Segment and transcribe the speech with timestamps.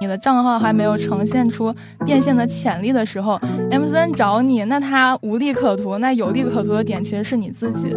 [0.00, 7.94] 你的账号还没有呈现出变现的潜力的时候，MCN 找你，那他无利可图，那有利可图的点其实是你自己，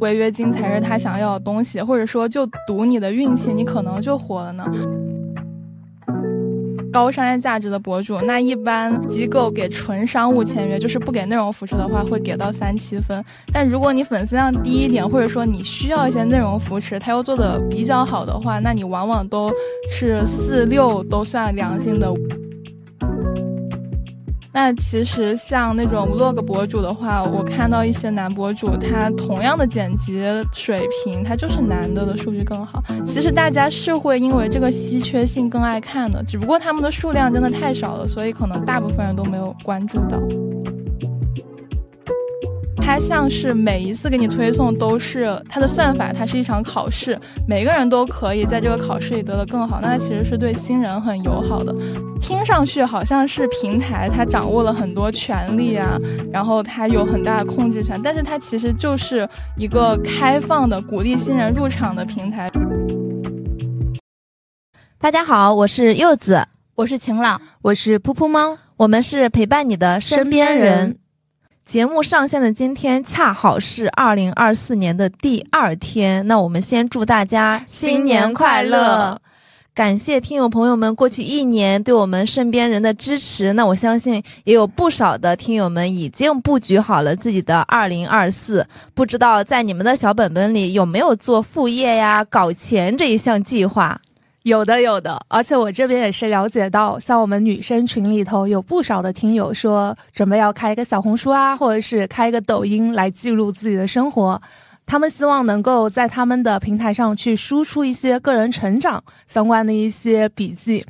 [0.00, 4.64] 违约金才是他想要的东西，或者说就赌你的运气，你可能就火了呢。
[6.92, 13.24] 高商业价值的博主，那一般机构给纯商务签约，就是不给内容扶持的话，会给到三七分。
[13.50, 19.50] 但如果你粉丝量低一点，或者说你需要一些内容扶持，他又做的比较好的话，那你往往都
[19.90, 22.12] 是四六都算良心的。
[24.54, 32.82] 那其实像那种 vlog 博主的话，我看到一些男博主，他同样的剪辑水平，他就是男的的数据更好。
[33.04, 40.20] 其实大家是会因为这个稀缺性更爱看的，只不过他们的数量真的太少了，所以可能大部分人都没有关注到。
[42.84, 47.18] 它像是每一次给你推送都是它的算法，它是一场考试，
[47.48, 49.80] 每个人都可以在这个考试里得的更好。
[49.80, 51.72] 那它其实是对新人很友好的，
[52.20, 55.96] 听上去好像是平台它掌握了很多权利啊，
[56.30, 62.50] 然后它有很大的控制权，但是它其实就是一个开放的、鼓励新人入场的平台。
[64.98, 70.98] 大家好，我是柚子，我是晴朗，我是噗噗猫，我们是陪伴你的身边人。
[71.64, 79.20] 节目上线的今天恰好是二零二四年的第二天，那我们先祝大家新年快乐！
[79.72, 83.52] 感谢听友朋友们过去一年对我们身边人的支持。
[83.54, 93.98] 那我相信也有不少的听友们已经布局好了自己的二零二四，不知道在你们的小本本里有没有做副业呀、搞钱这一项计划？
[94.44, 104.40] 有的，有的，而且我这边也是了解到，像我们女生群里头有不少的听友说，准备要开一个小红书啊，或者是开一个抖音来记录自己的生活。
[104.84, 110.84] 他们希望能够在他们的平台上去输出一些个人成长相关的一些笔记。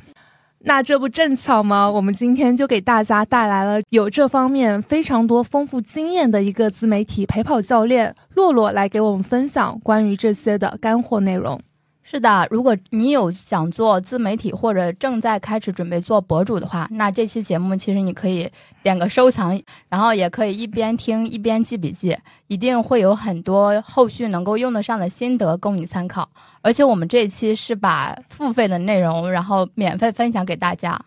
[0.65, 1.91] 那这不正巧吗？
[1.91, 11.61] 我们今天就给大家带来了有这方面非常多丰富经验的一个自媒体陪跑教练洛洛来给我们分享关于这些的干货内容。
[12.05, 18.47] 是的，如果你有想做自媒体或者正在开始准备做博主的话，那这期节目其实你可以
[18.83, 22.15] 点个收藏，然后也可以一边听一边记笔记，
[22.47, 26.29] 一定会有很多后续能够用得上的心得供你参考。
[26.61, 30.99] 而且我们这一期是把付费的内容，然后免费分享给大家，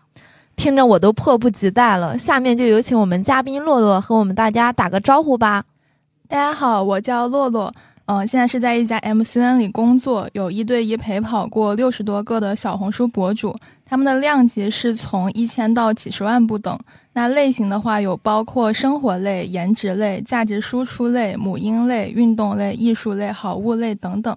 [0.57, 2.19] 听着我都迫不及待了。
[2.19, 5.63] 下面就有请我们嘉宾洛洛和我们大家打个招呼吧。
[6.27, 7.71] 大家好，我叫洛洛。
[8.07, 13.53] 嗯，现在是在一家 MCN 里工作，有一对一陪跑过六十多个的小红书博主，
[13.85, 16.79] 他们的量级是从一千到几十万不等。
[17.15, 24.37] 那类型的话，有包括生活类、颜值类、价值输出类、母婴类、运动类、艺术类、好物类等等。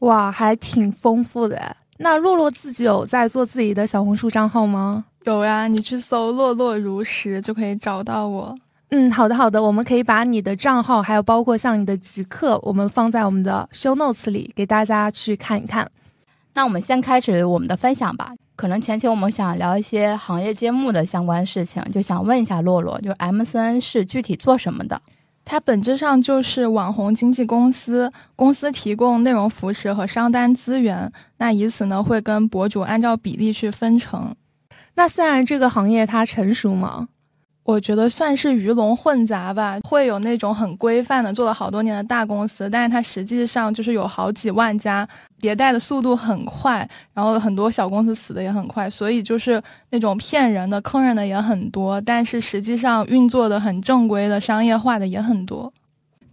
[0.00, 1.76] 哇，还挺丰富的。
[1.98, 5.04] 那洛洛自己有在做自己的小红书账号吗？
[5.24, 8.54] 有呀，你去搜“洛洛如实”就可以找到我。
[8.90, 15.90] 嗯，好的好的，我们可以把你的账号，还有包括像你的极客，我们放在我们的 show notes 里，给大家去看一看。
[16.52, 18.32] 那我们先开始我们的分享吧。
[18.54, 25.00] 可能前期我们想聊一些行业揭幕的相关事情，就想问一下洛洛，就是 MCN 是具体做什么的？
[25.44, 34.32] 它本质上就是网红经纪公司，公司提供内容扶持和商单资源，那以此呢会跟博主按照比例去分成。
[34.94, 37.08] 那现在这个行业它成熟吗？
[37.64, 45.08] 我觉得算是鱼龙混杂吧，会有那种很规范的做了好多年的大公司，但是它实际上就是有好几万家，
[45.40, 55.72] 迭代的速度很快，然后很多小公司死的也很快，所以就是那种骗人的、坑人的也很多，但是实际上运作的很正规的、商业化的也很多。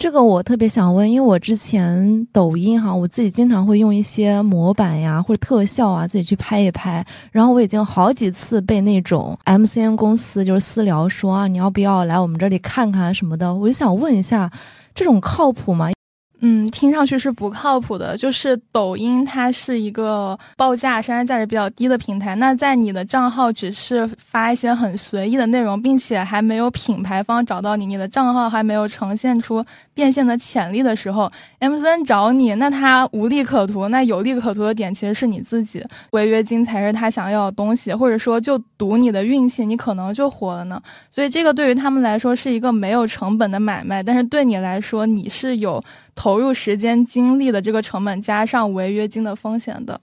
[0.02, 7.06] 这个我特别想问，因为我之前抖音哈，我自己经常会用一些模板呀或者特效啊，自己去拍一拍。
[7.32, 13.54] 然后我已经好几次被那种 MCN 公司就是私聊说啊，你要不要来我们这里看看什么的？
[13.54, 14.52] 我就想问一下，
[14.96, 15.92] 这种靠谱吗？
[16.42, 18.18] 嗯，听上去是不靠谱的。
[18.18, 22.36] 就是抖音，它是一个报价、商业价值比较低的平台。
[22.36, 33.88] 那在你的账号只是发一些很随意的内容，并且还没有品牌方找到你，你的账号还没有呈现出变现的潜力的时候，MCN 找你，那他无利可图。
[33.90, 40.82] 那有利可图的点其实是你自己，违约金才是他想要的东西，或者说就赌你的运气，你可能就火了呢。
[41.12, 45.82] 所以这个对于他们来说是一个没有成本的买卖，但是对你来说，你是有
[46.16, 46.42] 投。
[46.42, 50.02] 入时间精力的这个成本加上违约金的风险的，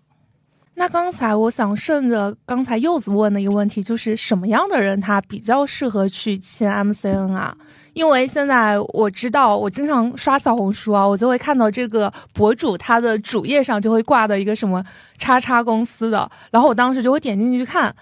[0.74, 7.56] 那刚才我想顺着刚才柚子问的一个问题，就是什么样的人他比较适合去签 MCN 啊？
[7.94, 14.84] 因为现在我知道，我经常刷小红书啊，我就会看到这个博主他的主页上就会挂的一个什么
[15.18, 17.92] 叉叉公司的，然后我当时就会点进去看。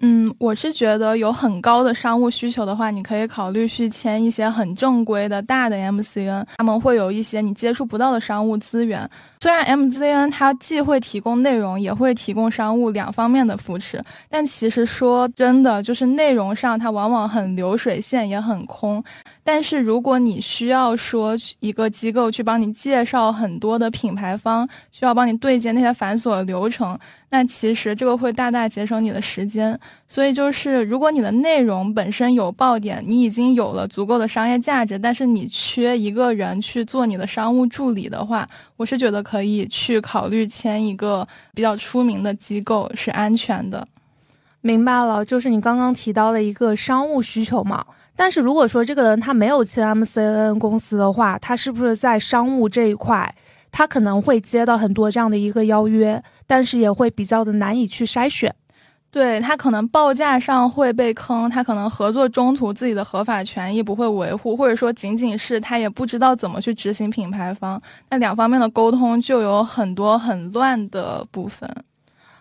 [0.00, 9.08] 嗯，我是觉得有很高的商务需求的话，你可以考虑去签一些很正规的大的 MCN，他们会有一些你接触不到的商务资源。
[9.40, 19.02] 虽然 MCN 它既会提供内容，也会提供商务两方面的扶持，但其实说真的，就是内容上它往往很流水线，也很空。
[19.50, 26.98] 但是如果你需要说一个机构去帮你介绍很多的品牌方，需要帮你对接那些繁琐的流程，
[27.30, 29.80] 那其实这个会大大节省你的时间。
[30.06, 38.46] 所以就是，如果你的内容本身有爆点，你已经有了足够的商业价值，但是你缺一个人去做你的商务助理的话，
[38.76, 43.88] 我是觉得可以去考虑签一个比较出名的机构，是安全的。
[44.60, 47.82] 明白了，就是你刚刚提到的一个商务需求嘛。
[48.20, 53.32] 但是如果说这个人他没有签 MCN 公司的话，他是不是在商务这一块，
[53.70, 58.52] 他可能会接到很多这样的一个邀约，但是也会比较的难以去筛选。
[59.10, 67.80] 对他可能报价上会被坑，他可能合作中途自己的合法权益不会维护，或者说仅仅是他也不知道怎么去执行品牌方，
[68.10, 71.70] 那两方面的沟通就有很多很乱的部分。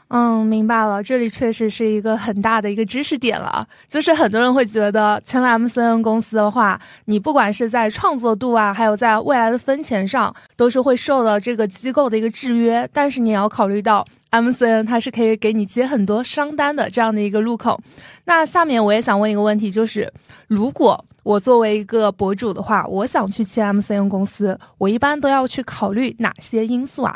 [0.10, 3.68] 嗯，明白了，这里确实是一个很大的一个知识点了。
[3.90, 12.90] 就是很多人会觉得签了 MCN 公司的话，你不管是在创作度啊，还有在未来的分钱上，都是会受到这个机构的一个制约。
[12.94, 17.78] 但是你也要考虑到 MCN 它是可以给你接很多商单的这样的一个入口。
[18.24, 20.10] 那下面我也想问一个问题，就是
[20.48, 27.14] 如果我作为一个博主的话，我想去签 MCN 公司，我一般都要去考虑哪些因素啊？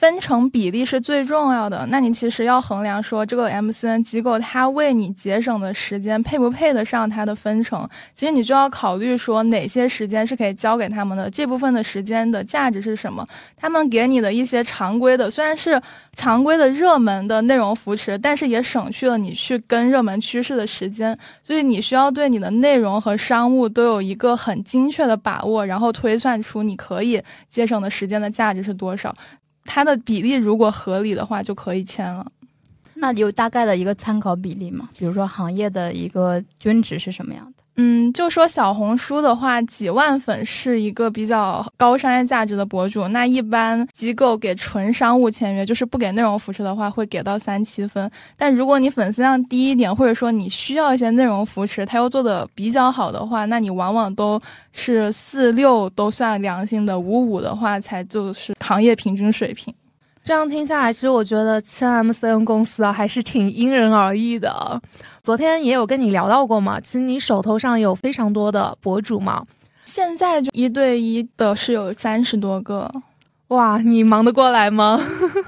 [0.00, 1.86] 分成比例是最重要的。
[1.90, 7.86] 那你其实要衡量说，这个 MCN 机构它为你节省的时间配不配得上它的分成。
[8.14, 13.26] 其实你就要考虑说，哪些时间是可以交给他们的，这部分的时间的价值是什么？
[13.58, 15.78] 他们给你的一些常规的，虽然是
[16.16, 21.14] 常规的热门的内容扶持，但是也省去了你去跟热门趋势的时间。
[21.42, 29.14] 所以你需要对你的内容和商务都有一个很精确的把握，然后推算出你可以节省的时间的价值是多少。
[29.72, 32.26] 它的比例如果合理的话，就可以签了。
[32.94, 34.90] 那有大概的一个参考比例吗？
[34.98, 37.62] 比如说行业的一个均值是什么样的？
[37.82, 43.08] 嗯，就说小红书的话，几万粉是一个比较高商业价值的博主。
[43.08, 48.10] 那一般机构给纯商务签约，就是不给内容扶持的话，会给到三七分。
[48.36, 54.38] 但如果你粉丝量低一点，或者说你需要一些内容扶持，他又做的比较好的话，那你往往都
[54.72, 59.72] 是四六都算良心的，五五的话才就是行业平均水平。
[60.30, 64.80] 这样听下来，其实我觉得签 MCN 公司啊，还是挺因人而异的。
[65.24, 69.44] 昨天也有跟你聊到过嘛，其实你手头上有非常多的博主嘛，
[69.86, 72.88] 现在就一对一的是有三十多个。
[73.50, 75.00] 哇，你忙得过来吗？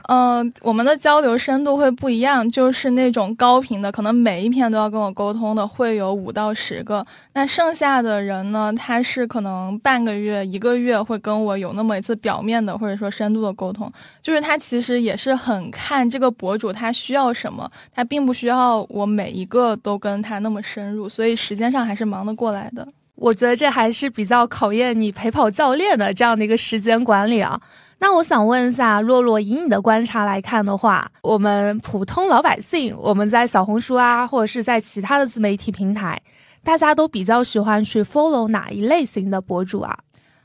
[0.08, 7.06] 嗯， 我们的交流深度会不一样，就是那种高频的，可能每一篇都要跟我沟通的，会有五到十个。
[7.34, 13.88] 那剩下的人呢，他是可能半个月、一个月会跟我有那么一次表面的或者说深度的沟通，
[14.20, 22.84] 就是他其实也是很看这个博主他需要什么，他并不需要我每一个都跟他那么深入，所以时间上还是忙得过来的。
[23.14, 27.60] 我觉得这还是比较考验你陪跑教练的这样的一个时间管理啊。
[28.02, 36.20] 那我想问一下，洛洛，以你的观察来看的话，我们普通老百姓，我们在小红书啊，或者是在其他的自媒体平台，
[36.64, 39.96] 大家都比较喜欢去 follow 哪一类型的博主啊？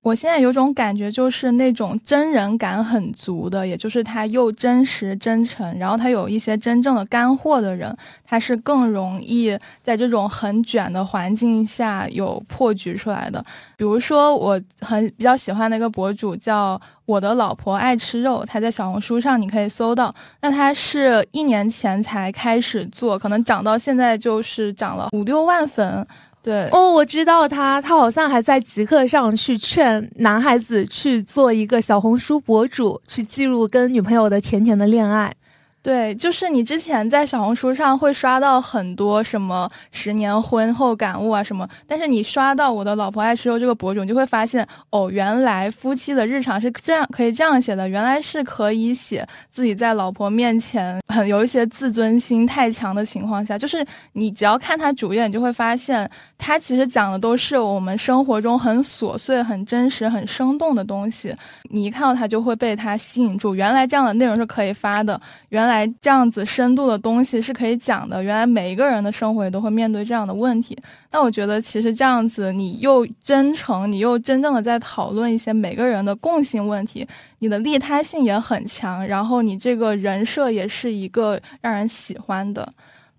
[0.07, 13.43] 我现在有种感觉，就是那种真人感很足的，也就是他又真实真诚，然后他有一些真正的干货的人，他是更容易在这种很卷的环境下有破局出来的。
[13.75, 20.09] 比如说，我很比较喜欢的一个博主叫我的老婆爱吃肉，他在小红书上你可以搜到。
[20.39, 26.07] 那他是一年前才开始做，可能涨到现在就是涨了五六万粉。
[26.47, 35.35] 对哦，我知道他，他好像还在极客上去劝男孩子去做一个小红书博主，去记录跟女朋友的甜甜的恋爱。
[35.83, 61.33] 对，就是你之前在小红书上会刷到很多什么十年婚后感悟啊什么，但是你刷到我的老婆爱吃肉这个博主，你就会发现哦，原来夫妻的日常是这样可以这样写的，原来是可以写自己在老婆面前很有一些自尊心太强的情况下，就是你只要看他主页，你就会发现他其实讲的都是我们生活中很琐碎、很真实、很生动的东西，
[61.69, 65.17] 你一看到他就会被他吸引住，原来这样的内容是可以发的，
[65.47, 65.66] 原。
[65.67, 70.77] 原来这样子深度的东西是可以讲的，原来每一个人的生活也都会面对这样的问题。
[71.11, 77.05] 那我觉得其实这样子，你又真诚，你又真正的在讨论一些每个人的共性问题，
[77.39, 82.65] 你的利他性也很强，然后你这个人设也是一个让人喜欢的。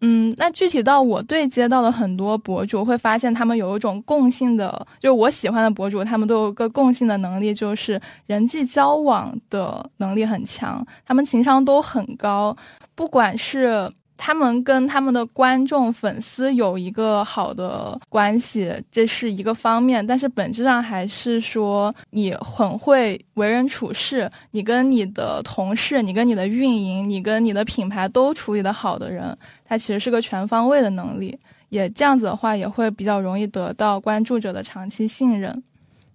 [0.00, 12.56] 嗯，那具体到我对接到的很多博主，会发现他们有一种共性的，就是我喜欢的博主，他们都有个共性的能力，就是人际交往的能力很强，他们情商都很高，
[12.94, 13.90] 不管是。
[14.18, 20.06] 他们跟他们的观众、粉丝有一个好的关系，这是一个方面。
[20.06, 29.34] 但是本质上还是说，你很会为人处事，你跟你的同事、你跟你的运营、你跟你的品牌都处理的好的人，
[29.64, 31.38] 他其实是个全方位的能力。
[31.68, 35.62] 也这样子的话，也会比较容易得到关注者的长期信任。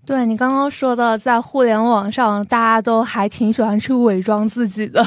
[0.06, 5.02] 对你刚刚说的，在互联网上，大家都还挺喜欢去伪装自己的。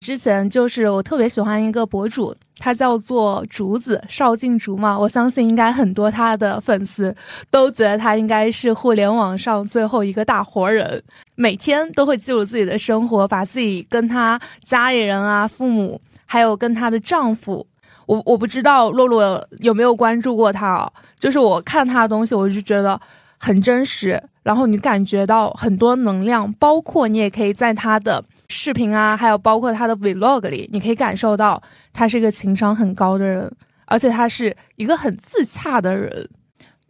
[0.00, 7.14] 之前就是我特别喜欢一个博主，他叫做竹子邵静竹嘛，我相信应该很多他的粉丝
[7.50, 11.02] 都觉得他应该是互联网上最后一个大活人，
[11.34, 17.66] 每天都会记录自己的生活，把自己跟他家里人啊、父母，还有跟她的丈夫，
[18.06, 22.98] 我我不知道洛洛有没有关注过他啊，就是我看他的东西，我就觉得
[23.36, 28.24] 很真实，然后你感觉到很多能量，包括你也可以在他的。
[28.48, 31.62] 视频啊，还有包括他的 vlog 里，你可以感受到
[31.92, 33.50] 他是一个情商很高的人，
[33.86, 36.28] 而且他是一个很自洽的人。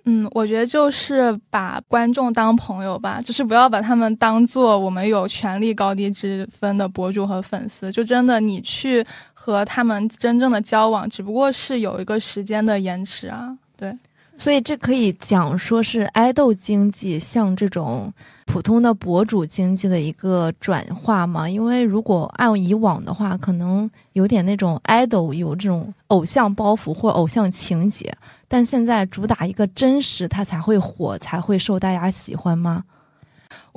[0.05, 7.93] 嗯，我觉得就是把观众当朋友吧，就是不要把他们当做我们有权力高低之分的博主和粉丝。
[7.93, 13.55] 就真的你去和他们真正的交往，只不过是有一个时间的延迟啊。
[13.77, 13.95] 对，
[14.38, 18.11] 所以这可以讲说是爱豆经济，像这种。
[18.50, 28.11] 普通的博主经济的一个转化吗，因为如果按以往的话，可能有点那种爱豆有这种偶像包袱或偶像情节，
[28.49, 32.85] 但现在主打一个真实，它才会火，才会受大家喜欢吗？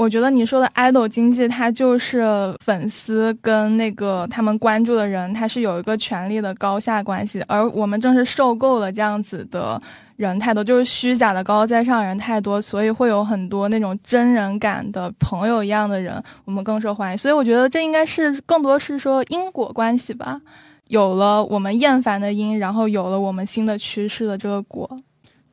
[0.02, 2.26] 我觉得你说的 idol 经济，它就是
[2.66, 9.80] 粉丝跟那个他们关注的人，他是有一个权力的高下关系，而我们正是受够了这样子的
[10.16, 17.18] 人太多，就是虚假的高高在上人太多，所以会有很多那种真人感的朋友一样的人，我们更受欢迎。
[17.18, 20.42] 所以我觉得这应该是更多是说因果关系吧，
[20.88, 24.90] 有了我们厌烦的因，然后有了我们新的趋势的这个果。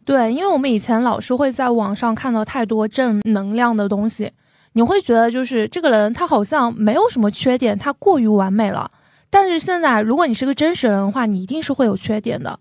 [0.08, 4.32] 对，因为我们以前老是会在网上看到太多正能量的东西，
[4.72, 8.90] 你会觉得就是这个人他好像没有什么缺点，他过于完美了。
[9.28, 12.58] 但是现在，如果你是个真实人的话，你一定是会有缺点的，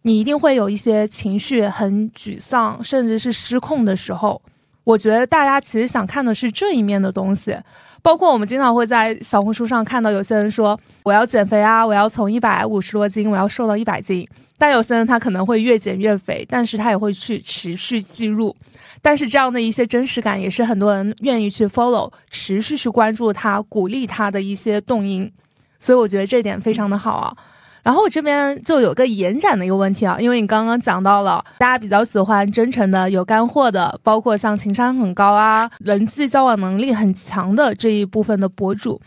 [0.00, 4.40] 你一定会有一些情绪很沮丧，甚至是失控的时候。
[4.84, 7.54] 我觉得大家其实想看的是这一面的东西。
[8.00, 14.26] 包括我们经常会在小红书上看到有些人说我要减肥啊，我要从一百五十多斤我要瘦到一百斤，
[14.58, 18.54] 但有些人他可能会越减越肥，但是他也会去持续记录，
[19.02, 25.30] 但是这样的一些真实感也是很多人愿意去 follow，持续去关注他，鼓励他的一些动因，
[25.78, 27.36] 所以我觉得这点非常的好啊。
[27.82, 39.00] 然后我这边就有个延展的一个问题啊，因为你刚刚讲到了大家比较喜欢真诚的、有干货的，包括像情商很高啊、人际交往能力很强的这一部分的博主，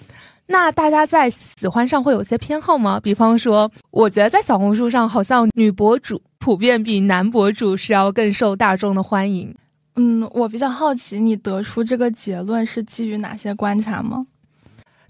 [0.51, 2.99] 那大家在喜欢上会有些偏好吗？
[2.99, 9.53] 比方说，我觉得在小红书上，好像女博主普遍比男博主是要更受大众的欢迎。
[9.95, 14.25] 嗯，我比较好奇，你得出这个结论是基于哪些观察吗？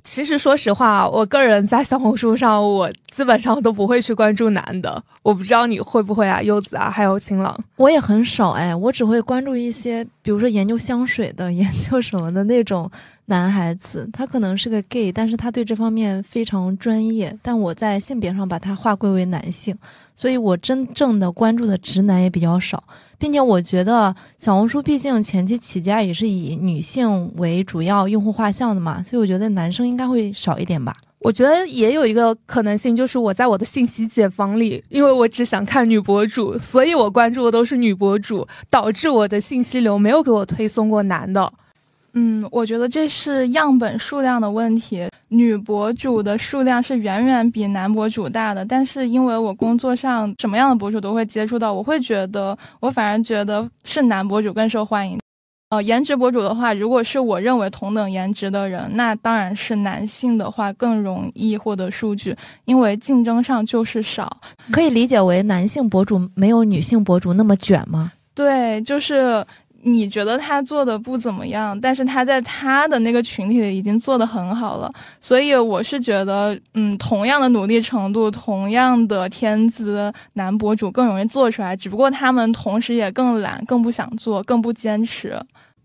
[0.03, 5.01] 其实，说实话，我个人在小红书上，我基本上都不会去关注男的。
[5.21, 12.87] 我不知道你会不会啊，柚子啊，还有晴朗，我也很少哎，我只会关注一些，比如说研究香水的、 研究什么的那种。
[13.25, 17.37] 男孩子，他可能是个 gay，但是他对这方面非常专业。
[17.43, 19.75] 但我在性别上把他划归为男性，
[20.15, 22.83] 所以我真正的关注的直男也比较少，
[23.19, 30.95] 并且我觉得小红书毕竟前期起家也是以女性为主要用户画像的嘛，所以我觉得男生应该会少一点吧。
[31.19, 41.51] 我觉得也有一个可能性，就是我在我的信息茧房里，因为我只想看女博主，所以我关注的都是女博主，导致我的信息流没有给我推送过男的。
[42.13, 45.07] 嗯，我觉得这是样本数量的问题。
[45.27, 55.19] 女博主的数量是远远比男博主大的，但是因为我工作上什么样的博主都会接触到，我会觉得我反而觉得是男博主更受欢迎。
[55.69, 62.35] 呃，颜值博主的话，如果是我认为同等颜值的人，那当然是男性的话更容易获得数据，
[62.65, 64.41] 因为竞争上就是少。
[64.71, 68.11] 可以理解为男性博主没有女性博主那么卷吗？
[68.33, 69.45] 对，就是。
[69.83, 74.89] 你觉得他做的不怎么样，但是他在他的那个群体里已经做得很好了。
[75.21, 85.39] 所以我是觉得，嗯，同样的努力程度，同样的天资，男博主更容易做出来，只不过他们同时也更懒，更不想做，更不坚持。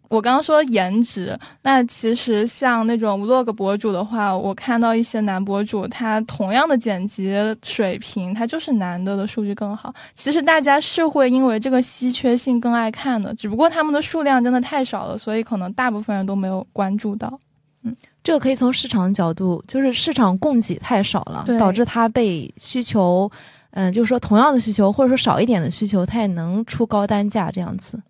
[0.09, 7.33] 我刚刚说颜值，那其实像那种 vlog 博主的话，我看到一些男博主，他同样的剪辑
[7.65, 9.93] 水平，他就是男的的数据更好。
[10.15, 17.39] 其实大家是会因为这个稀缺性更爱看的，只不过他们的数量真的太少了，所以可能大部分人都没有关注到。
[17.83, 23.31] 嗯，这个可以从市场角度，就是市场供给太少了，导致它被需求，
[23.73, 28.01] 嗯，就是说同样的需求或者说少一点的需求，它也能出高单价这样子。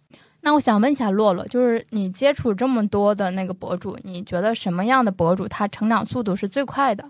[0.45, 7.03] 那我想问一下洛洛，就是你接触这么多的那个博主，你觉得什么样的博主他成长速度是最快的？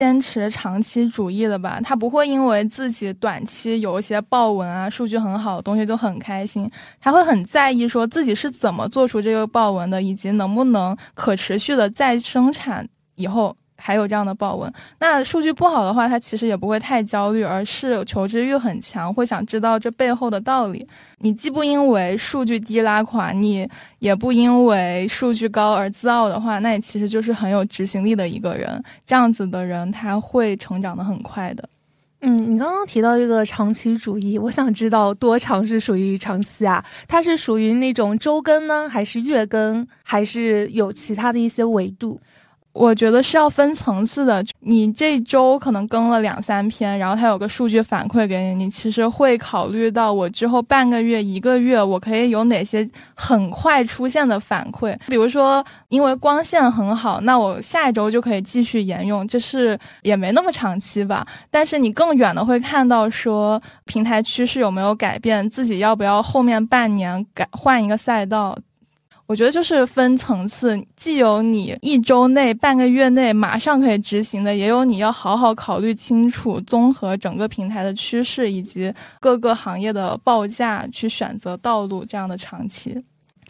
[0.00, 6.66] 坚持长期主义的吧，他不会因为自己短期有一些爆文啊、数据很好的东西就很开心，
[6.98, 13.54] 他会很在意说自己是怎么做出这个爆文的，以及能不能可持续的再生产以后。
[13.80, 20.84] 还有这样的报文，那数据不好的话，他其实也不会太焦虑，而是求知欲很强，会想知道这背后的道理。
[21.18, 23.66] 你既不因为数据低拉垮你，
[24.00, 28.82] 也不因为数据高而自傲的话，那你其实就是很有执行力的一个人。
[29.06, 31.68] 这样子的人，他会成长的很快的。
[32.20, 36.84] 嗯，你刚刚提到一个长期主义，我想知道多长是属于长期啊？
[37.06, 42.20] 它是属于那种周更呢，还是月更，还是有其他的一些维度？
[42.72, 54.96] 我觉得是要分层次的，你这周可能更了两三篇，然后它有个数据反馈给你，你其实会考虑到我之后半个月、一个月，我可以有哪些很快出现的反馈。
[55.08, 61.26] 比如说，因为光线很好，那我下一周就可以继续沿用，这是也没那么长期吧。
[61.50, 68.56] 但是你更远的会看到说平台趋势有没有改变，自己要不要后面半年改换一个赛道。
[69.28, 83.04] 我觉得就是分层次，既有你一周内、半个月内马上可以执行的，也有你要好好考虑清楚，综合整个平台的趋势以及各个行业的报价去选择道路这样的长期。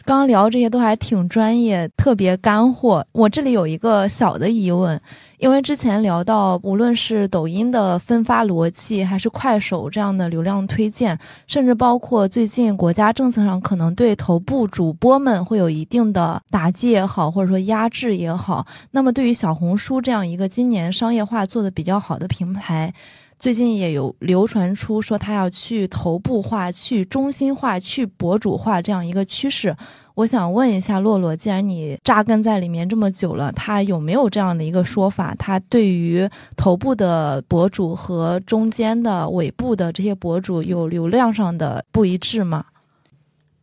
[0.09, 3.05] 刚聊这些都还挺专业，特别干货。
[3.11, 4.99] 我这里有一个小的疑问，
[5.37, 22.91] 因为之前聊到，无论是抖音的分发逻辑，还是快手这样的流量推荐，甚至包括最近国家政策上可能对头部主播们会有一定的打击也好，或者说压制也好，那么对于小红书这样一个今年商业化做的比较好的平台。
[23.39, 29.73] 最近也有流传出说他要去头部化、去中心化、去博主化这样一个趋势。
[30.13, 35.33] 我想问一下洛洛，既然你扎根在里面这么久了，他有没有这样的一个说法？
[35.35, 42.65] 他对于头部的博主和中间的、尾部的这些博主有流量上的不一致吗？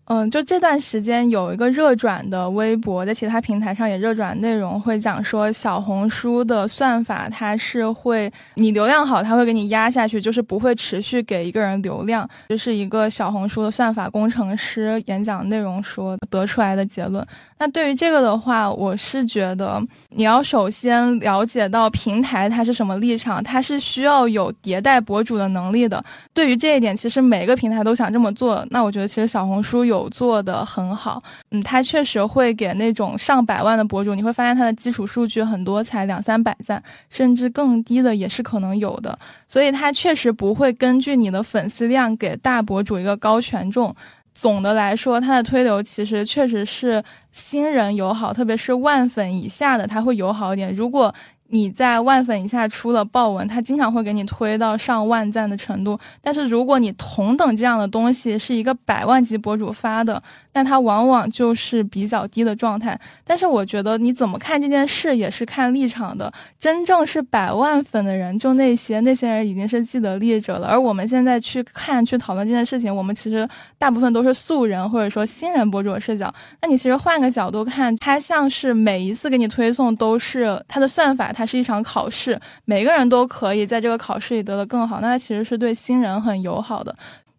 [0.06, 17.26] 嗯，就这段时间有一个热转的微博，在其他平台上也热转内容，会讲说小红书的算法它是会，你流量好，它会给你压下去，就是不会持续给一个人流量，就是一个小红书的算法工程师演讲内容说得出来的结论。
[17.58, 26.02] 那对于这个的话，我是觉得你要首先了解到平台它是什么立场，它是需要有迭代博主的能力的。
[26.32, 28.66] 对于这一点，其实每个平台都想这么做。
[28.70, 30.06] 那我觉得其实小红书有。
[30.16, 43.94] 做的很好，嗯，它确实会给那种上百万的博主，你会发现它的基础数据很多才两三百赞，甚至更低的也是可能有的，所以它确实不会根据你的粉丝量给大博主一个高权重。
[44.36, 50.72] 总的来说，它的推流其实确实是新人友好，特别是万粉以下的，他会友好一点。
[50.74, 51.12] 如果
[51.48, 55.98] 你在万粉以下出了爆文，他经常会给你推到上万赞的程度。
[56.20, 60.22] 但是如果你同等这样的东西是一个百万级博主发的，
[60.56, 62.98] 那它往往就是比较低的状态。
[63.22, 66.32] 但是我觉得你怎么看这件事也是看立场的。
[66.58, 70.66] 真正是百万粉的人，就那些那些人已经是既得利益者了。
[70.66, 76.32] 而我们现在去看去讨论这件事情，我们其实大部分都是素人或者说新人博主的视角。
[76.62, 81.30] 那你其实换个角度看，它像是每一次给你推送都是它的算法。
[81.30, 85.02] 它是一场考试，每个人都可以在这个考试里得的更好。
[85.02, 86.94] 那它其实是对新人很友好的。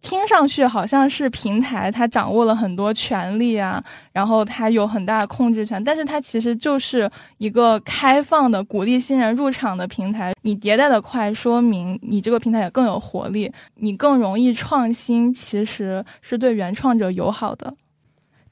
[0.08, 3.78] 听上去好像是平台它掌握了很多权利啊，
[4.10, 10.32] 然后它有很大的控制权，但是它其实就是一个开放的、鼓励新人入场的平台。
[10.40, 17.74] 你迭代的快，说明你这个平台也更有活力，你更容易创新，其实是对原创者友好的。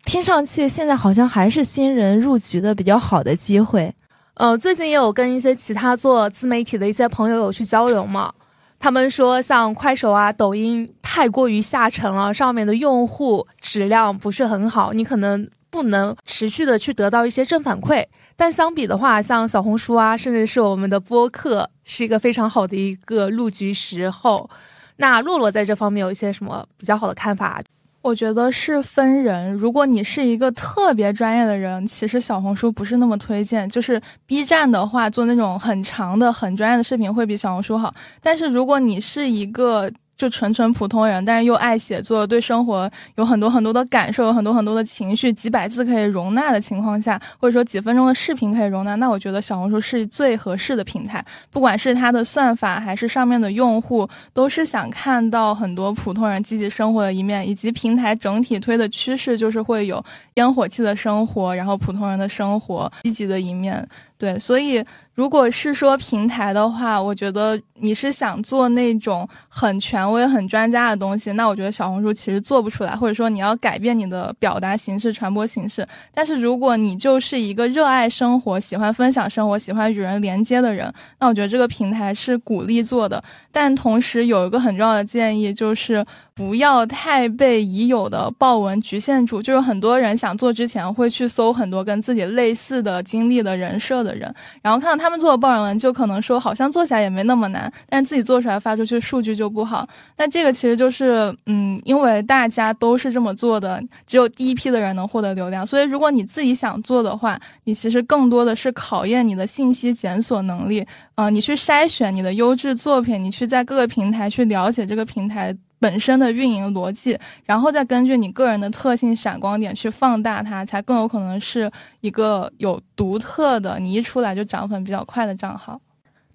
[0.04, 3.94] 听上去现在好像还是新人入局的比较好的机会。
[4.34, 8.30] 呃，最近也有跟一些其他做自媒体的一些朋友有去交流嘛，
[8.78, 10.86] 他们说像快手啊、抖音。
[11.08, 18.04] 太过于下沉了，上面的用户质量不是很好，你可能不能持续的去得到一些正反馈。
[18.34, 24.50] 但相比的话，像小红书啊，甚至是我们的播客，是一个非常好的一个入局时候。
[24.96, 27.62] 那洛洛在这方面有一些什么比较好的看法？
[28.02, 29.52] 我觉得是分人。
[29.54, 33.68] 如果你是一个特别专业的人，其实小红书不是那么推荐。
[33.70, 37.94] 就是 B 站的话，做那种很长的、很专业的视频会比小红书好。
[38.20, 51.24] 但是如果你是一个就纯纯普通人，但是又爱写作，对生活有很多很多的感受，有很多很多的情绪，几百字可以容纳的情况下，或者说几分钟的视频可以容纳，那我觉得小红书是最合适的平台。
[51.50, 60.02] 不管是它的算法，还是上面的用户，都是想看到很多普通人积极生活的一面，以及平台整体推的趋势就是会有
[60.34, 63.86] 烟火气的生活，然后普通人的生活积极的一面。
[64.18, 64.84] 对，所以。
[65.16, 75.86] 如果是说平台的话，我觉得你是想做那种很权威、很专家的东西，那我觉得小红书其实做不出来，或者说你要改变你的表达形式、传播形式。
[76.12, 83.18] 但是如果你就是一个热爱生活、喜欢分享生活、喜欢与人连接的人，那我觉得这个平台是鼓励做的。
[83.50, 89.40] 但同时有一个很重要的建议，就是不要太被已有的报文局限住。
[89.40, 95.10] 就是很多人想做之前会去搜很多跟自己类似的经历的人设的人，然后看到他。
[95.10, 99.88] 们做的爆人文就可能说好像做起来也没那么难，但自己做出来发出去数据就不好。
[100.18, 105.64] 那这个其实就是，嗯，因为大家都是这么做的，只有第一批的人能获得流量。
[105.64, 115.56] 所以如果你自己想做的话，你其实更多的是考验你的信息检索能力，呃，你去筛选你的优质作品，你去在各个平台去了解这个平台。
[115.78, 125.80] 本身的运营逻辑，然后再根据你个人的特性、闪光点去放大它，才更有可能是一个有独特的，你一出来就涨粉比较快的账号。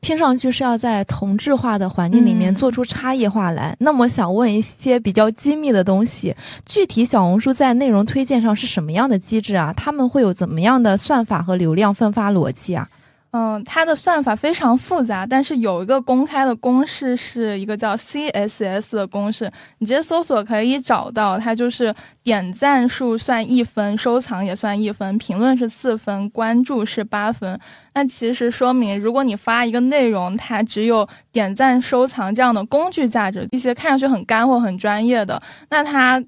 [0.02, 3.76] 听上去是要在同质化的环境里面做出差异化来。
[3.80, 9.72] 那么想问一些比较机密的东西，具体小红书在内容推荐上是什么样的机制啊？
[9.78, 12.90] 他们会有怎么样的算法和流量分发逻辑啊？
[13.34, 21.39] 嗯，它的算法非常复杂，但是有一个公开的公式，是一个叫 CSS 的公式，你直接搜索可以找到。
[21.39, 27.58] 它就是点赞数算一分，收藏也算一分，评论是四分，关注是八分。
[27.94, 36.22] 那其实说明，如果你发一个内容，它只有点赞、收藏这样的工具价值，一些看上去很干货、很专业的，那它。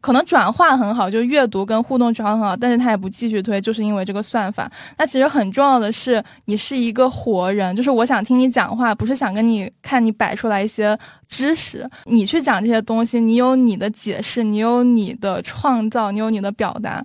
[0.00, 4.70] 可能转化很好，就阅读跟互动转化很好，但是他也不继续推，就是因为这个算法。
[4.96, 17.04] 那其实很重要的是，你是一个活人，就是我想听你讲话，不是想跟你看你摆出来一些知识，你去讲这些东西，你有你的解释，你有你的创造，你有你的表达。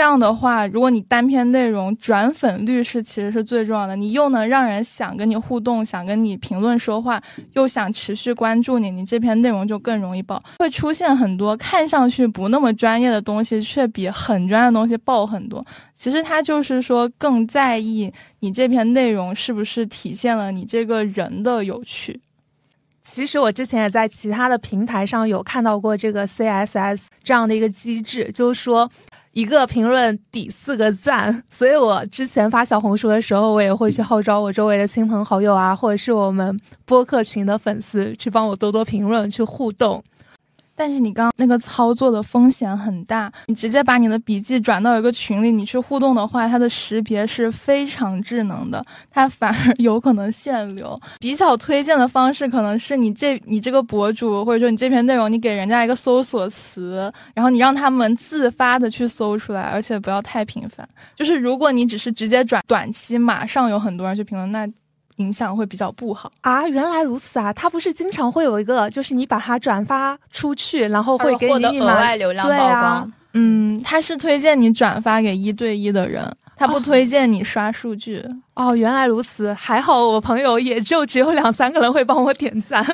[0.00, 7.20] 这样的话，如果你单篇内容转粉率是其实是最重要的，你又能让人想跟你互动，想跟你评论说话，
[7.52, 10.40] 又想持续关注你，你这篇内容就更容易爆。
[10.58, 15.62] 会出现很多看上去不那么专业的东西，却比很专业的东西爆很多。
[15.94, 22.18] 其实他就是说更在意你这篇内容是不是体现了你这个人的有趣。
[23.02, 28.90] 其实我之前也在其他的平台上有看到过这个 CSS 这样的一个机制，就是说。
[29.32, 40.02] 一个评论抵四个赞，所以我之前发小红书的时候，我也会去号召我周围的亲朋好友啊，或者是我们播客群的粉丝去帮我多多评论，去互动。
[40.80, 50.98] 但是你刚刚那个操作的风险很大，你直接把你的笔记转到一个群里，你去互动的话，它的识别是非常智能的，它反而有可能限流。
[51.18, 60.88] 比较推荐的方式可能是你这你这个博主或者说你这篇内容，你给人家一个搜索词，然后你让他们自发的去搜出来，而且不要太频繁。
[61.14, 64.66] 就是如果你只是直接转，短期马上有很多人去评论，那。
[65.20, 66.66] 影响会比较不好啊！
[66.66, 67.52] 原来如此啊！
[67.52, 73.12] 它不是经常会有一个，就是你把它转发出去，然后会给你额外流量曝光。
[73.34, 78.24] 嗯，它是推荐你转发给一对一的人，他不推荐你刷数据。
[78.54, 82.84] 哦，原来如此，还好我朋友也就只有两三个人会帮我点赞。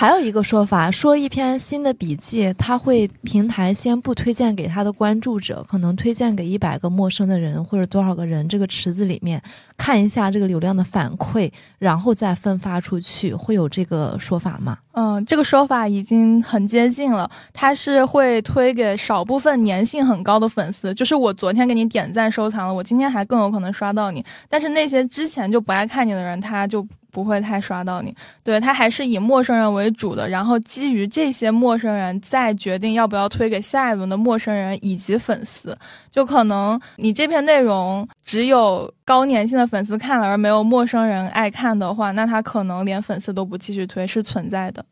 [0.00, 9.42] 还有一个说法，说一篇新的笔记，他会平台先不推荐给他的关注者，可能推荐给一百个陌生的人或者多少个人这个池子里面
[9.76, 14.78] 看一下这个流量的反馈，然后再分发出去，会有这个说法吗？
[14.92, 26.86] 嗯，这个说法已经很接近了，他是会推给少部分粘性很高的粉丝，就是我昨天给你点赞收藏了，我今天还更有可能刷到你，但是那些之前就不爱看你的人，他就。
[27.10, 35.76] 不会太刷到你，对他还是以陌生人为主的，然后基于这些陌生人再决定要不要推给下一轮的陌生人以及粉丝。
[36.10, 44.84] 就可能你这篇内容只有高粘性的粉丝看了，而没有陌生人爱看的话，那他可能连粉丝都不继续推是存在的。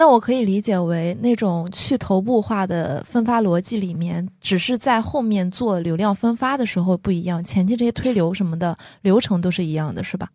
[0.00, 10.28] 那我可以理解为那种去头部化的分发逻辑里面，只是在后面做流量分发的时候不一样，前期这些推流什么的流程都是一样的，是吧？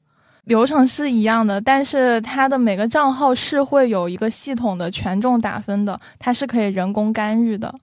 [0.45, 7.73] 流程是一样的，但是它的每个账号是会有一个系统的权重打分的，它是可以人工干预的。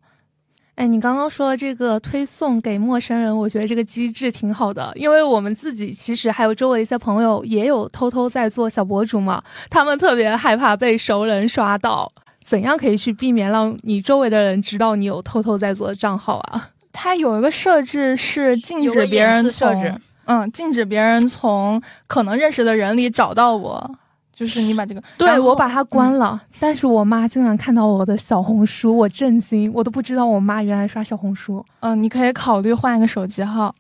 [0.74, 12.10] 哎，你刚刚说这个推送给陌生人，我觉得这个机制挺好的，因为我们自己其实还有周围一些朋友也有偷偷在做小博主嘛，他们特别害怕被熟人刷到，
[12.44, 16.70] 怎样可以去避免让你周围的人知道你有偷偷在做的账号啊？
[16.92, 23.90] 它有一个设置是禁止别人从，嗯，禁止别人从可能认识的人里找到我。
[24.32, 31.62] 就是你把这个，对我把它关了，但是我妈竟然看到我的小红书，我震惊，我都不知道我妈原来刷小红书。
[31.80, 33.74] 嗯，你可以考虑换一个手机号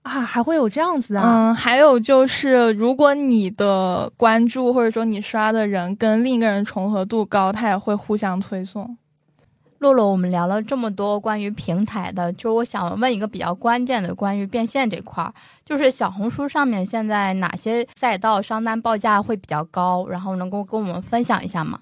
[0.00, 1.50] 啊，还会有这样子啊？
[1.50, 8.96] 嗯，还有就是，如果你的关注或者说你刷的人跟另一个人重合度高，它也会互相推送。
[9.78, 15.32] 洛洛，我们聊了这么多关于平台的，就是我想问一个比较关键的，关于变现这块儿，
[15.64, 21.80] 就是小红书上面现在哪些赛道商单报价会比较高，然后能够跟我们分享一下吗？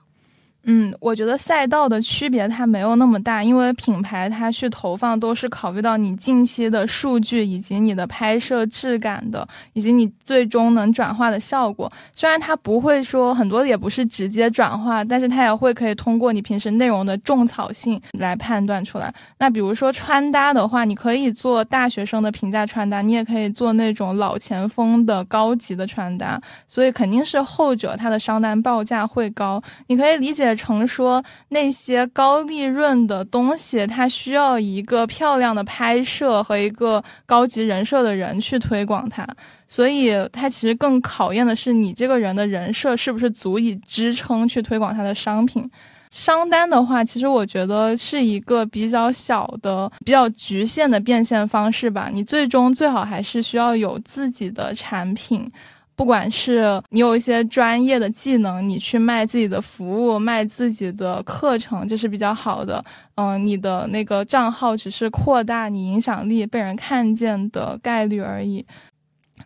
[0.66, 11.90] 嗯，我觉得赛道的区别它没有那么大，因为品牌它去投放都是考虑到你近期的数据以及你的拍摄质感的，以及你最终能转化的效果。
[12.14, 19.12] 虽然它不会说很多也不是直接转化，但是它也会可以通过你平时内容的种草性来判断出来。
[19.38, 29.62] 那比如说穿搭的话，你可以做大学生的平价穿搭，你也可以做那种老前锋的高级的穿搭，所以肯定是后者它的商单报价会高。
[29.88, 30.53] 你可以理解。
[30.54, 39.26] 成说那些高利润的东西，它需要一个漂亮的拍摄和一个高级人设的人去推广它，
[39.68, 45.70] 所以它其实更考验的是你这个人的人设是不是足以支撑去推广它的商品。
[46.10, 52.08] 商单的话，其实我觉得是一个比较小的、比较局限的变现方式吧。
[52.12, 55.50] 你最终最好还是需要有自己的产品。
[55.96, 62.84] 不管是你有一些专业的技能，你去卖自己的服务、卖自己的课程，这是比较好的。
[63.14, 68.64] 嗯，你的那个账号只是扩大你影响力、被人看见的概率而已。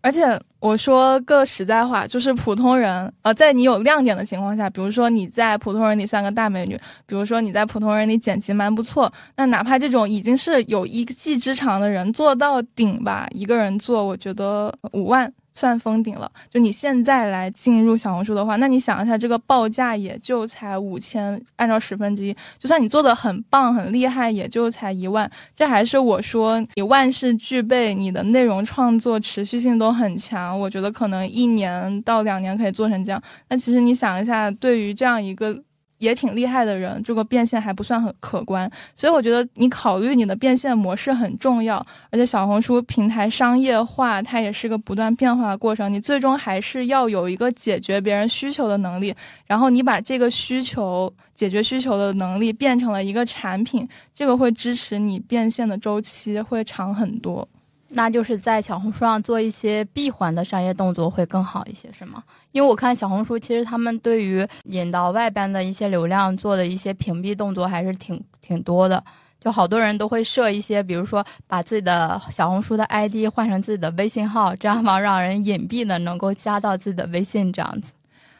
[0.00, 15.30] 而且我说个实在话，就是普通人，呃，在你有亮点的情况下，比如说你在普通人里算个大美女，比如说你在普通人里剪辑蛮不错，那哪怕这种已经是有一技之长的人做到顶吧，一个人做，我觉得五万。
[15.58, 25.28] 算封顶了，就你现在来进入小红书的话，那你想一下，这个报价也就才五千，按照十分之一，就算你做的很棒很厉害，也就才一万。
[25.56, 33.20] 这还是我说你万事俱备，你的内容创作持续性都很强，我觉得可能一年到两年可以做成这样。
[33.48, 35.60] 那其实你想一下，对于这样一个。
[35.98, 41.84] 也挺厉害的人，这个变现还不算很可观，所以我觉得你考虑你的变现模式很重要。
[42.10, 49.14] 而且小红书平台商业化，它也是个不断变化的过程，你最终还是要有一个解决别人需求的能力，
[49.46, 57.46] 然后你把这个需求解决需求的能力变成了一个产品，这个会支持你变现的周期会长很多。
[57.90, 62.22] 那就是在小红书上做一些闭环的商业动作会更好一些，是吗？
[62.52, 69.02] 因为我看小红书，其实他们对于引到外边的一些流量做的一些屏蔽动作还是挺挺多的，
[69.40, 77.92] 就好多人都会设一些，比如说把自己的小红书的 ID 换成自己的微信号，这样嘛让人隐蔽的能够加到自己的微信这样子，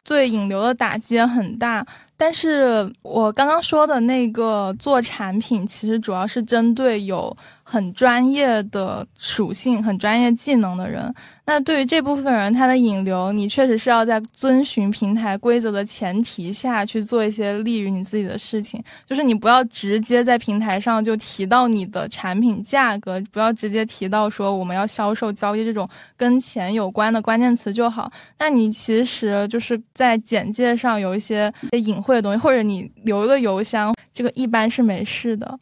[0.04, 1.86] 对引流的打击很大。
[2.20, 7.34] 但是我刚刚说的那个做产品，其实主要是针对有
[7.70, 11.14] 很专业的属性、很专业技能的人。
[11.44, 18.82] 那对于这部分人，他的引流，你确实是要在遵循平台规则的前提下去做一些利于你自己的事情。
[19.06, 28.10] 就是你不要直接在平台上就提到你的产品价格，不要直接提到说我们要销售交易这种跟钱有关的关键词就好。
[28.38, 35.58] 那你其实就是在简介上有一些隐晦的东西，或者你留一个邮箱，这个一般是没事的。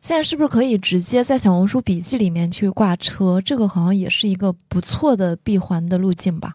[0.00, 3.40] 现在是不是可以直接在小红书笔记里面去挂车？
[3.40, 6.52] 这个好像也是一个不错的闭环的路径吧？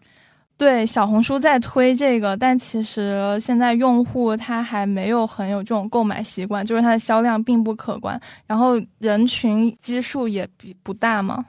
[0.56, 11.44] 对，小红书在推这个，但其实现在用户他还没有很有这种购买习惯，就是它的销量并不可观，然后人群基数也比不大嘛。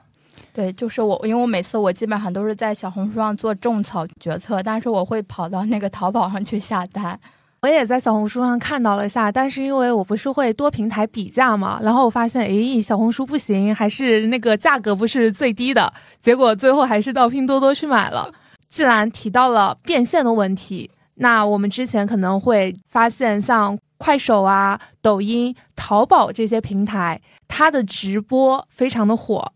[0.52, 7.18] 对，就是我，因为我每次我基本上都是在小红书上做种草决策，但是我会跑到那个淘宝上去下单。
[7.62, 18.32] 我也在小红书上看到了一下，但是因为我不是会多平台比价嘛，然后我发现，诶，小红书不行，还是那个价格不是最低的，结果最后还是到拼多多去买了。
[18.68, 29.52] 既然提到了变现的问题，那我们之前可能会发现，像快手啊、抖音、淘宝这些平台，它的直播非常的火。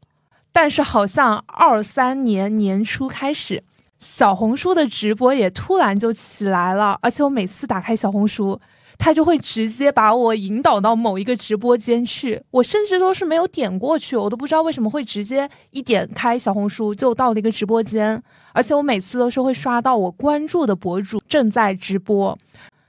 [0.53, 3.63] 但是好像二三年年初开始，
[4.01, 6.99] 小红书的直播也突然就起来了。
[7.03, 8.59] 而且我每次打开小红书，
[8.99, 12.43] 它就会直接把我引导到某一个直播间去。
[12.51, 18.23] 我甚至都是没有点过去，我都不知道为什么会直接一点开小红书就到了一个直播间。
[18.53, 22.37] 而且我每次都是会刷到我关注的博主正在直播。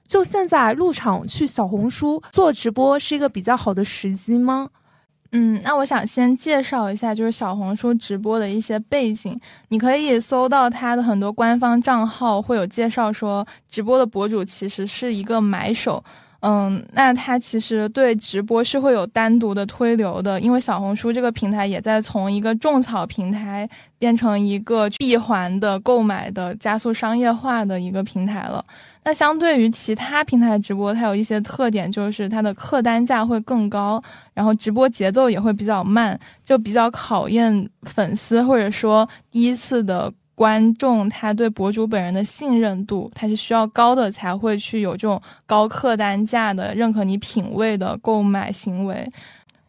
[0.07, 4.69] 就现在入场去小红书做直播是一个比较好的时机吗？
[5.33, 9.39] 嗯，那我想先介绍一下，就是小红书直播的一些背景。
[9.69, 16.03] 你可以搜到它的很多官方账号，会有介绍说，直播的博主其实是一个买手。
[16.41, 28.65] 嗯，那它其实对直播是会有单独的推流的，因为小红书这个平台也在从一个种草平台变成一个闭环的购买的加速商业化的一个平台了。
[29.03, 34.01] 那相对于其他平台直播，它有一些特点，就是它的客单价会更高，
[34.33, 40.11] 然后直播节奏也会比较慢，就比较考验粉丝或者说第一次的。
[40.33, 49.07] 观众他对博主本人的信任度，他是需要高的才会去有这种高客单价的认可你品味的购买行为。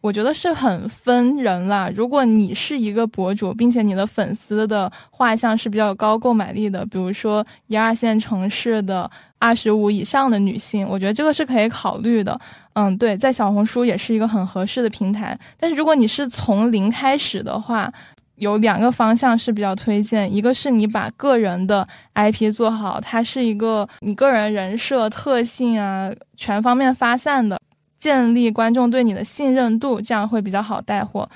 [0.03, 1.89] 我觉得是很分人啦。
[1.95, 12.37] 如果你是一个博主，并且你的粉丝的画像是比较高购买力的，比如说一二线城市的二十五以上的女性，我觉得这个是可以考虑的。
[12.73, 15.39] 嗯，对，在小红书也是一个很合适的平台。
[15.57, 17.89] 但是如果你是从零开始的话，
[18.35, 27.57] 有两个方向是比较推荐，一个是你把个人的 IP 做好，它是一个你个人人设特性啊全方面发散的，
[28.03, 31.29] 建立观众对你的信任度，这样会比较好带货。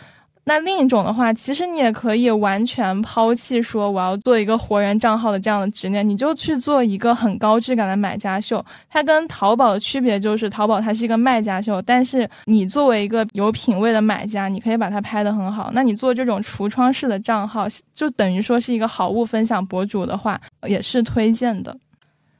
[0.43, 8.61] 那另一种的话，其实你也可以完全抛弃说我要做一个活人账号的这样的执念，你就去做一个很高质感的买家秀。
[8.89, 15.69] 它跟淘宝的区别就是，淘宝它是一个卖家秀，但是你作为一个有品位的买家，你可以把它拍得很好。
[15.73, 21.77] 那你做这种橱窗式的账号，就等于说是一个好物分享博主的话，也是推荐的。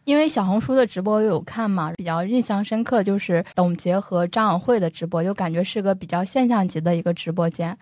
[0.07, 7.77] 因为小红书的直播有看嘛，比较印象深刻就是董洁和张晓慧的直播，就感觉是个比较现象级的一个直播间。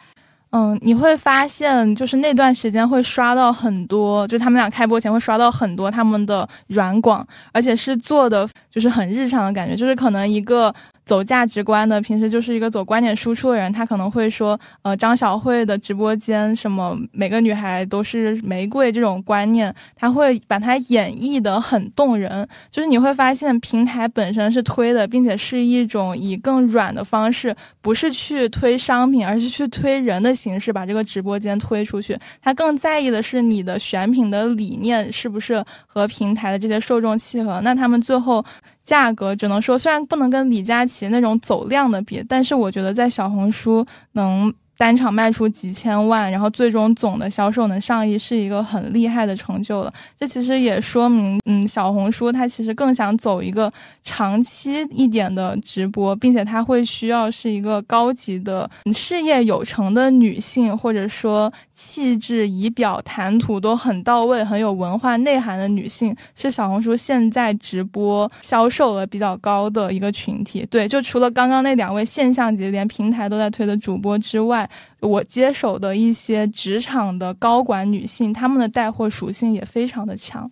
[0.50, 10.74] 嗯，你会发现就是那段时间会刷到很多，就他们俩开播前会刷到很多他们的软广，而且是做的就是很日常的感觉，就是可能一个。
[11.06, 22.48] 走价值观的，平时就是一个走观点输出的人，他可能会说，呃，张小慧的直播间什么每个女孩都是玫瑰这种观念，他会把它演绎的很动人。
[22.72, 32.18] 就是你会发现，平台本身是推的，并且是一种以更软的方式，不是去推商品，而是去推人的形式，把这个直播间推出去。
[32.42, 37.62] 他更在意的是你的选品的理念是不是和平台的这些受众契合。
[37.64, 38.44] 那他们最后。
[38.86, 44.54] 价格只能说，虽然不能跟李佳琦那种走量的比，但是我觉得在小红书能。
[44.78, 49.94] 单场卖出几千万，然后最终总的销售能上亿，是一个很厉害的成就了。
[50.18, 53.72] 这其实也说明，嗯，小红书它其实更想走一个
[54.04, 70.66] 长期一点的直播，并且它会需要是一个高级的事业有成的女性，或者说气质、仪表、谈吐都很到位、很有文化内涵的女性，是小红书现在直播销售额比较高的一个群体。
[70.72, 74.68] 对，就除了刚刚那两位现象级连平台都在推的主播之外。
[75.02, 80.50] 我接手的一些职场的高管女性，她们的带货属性也非常的强。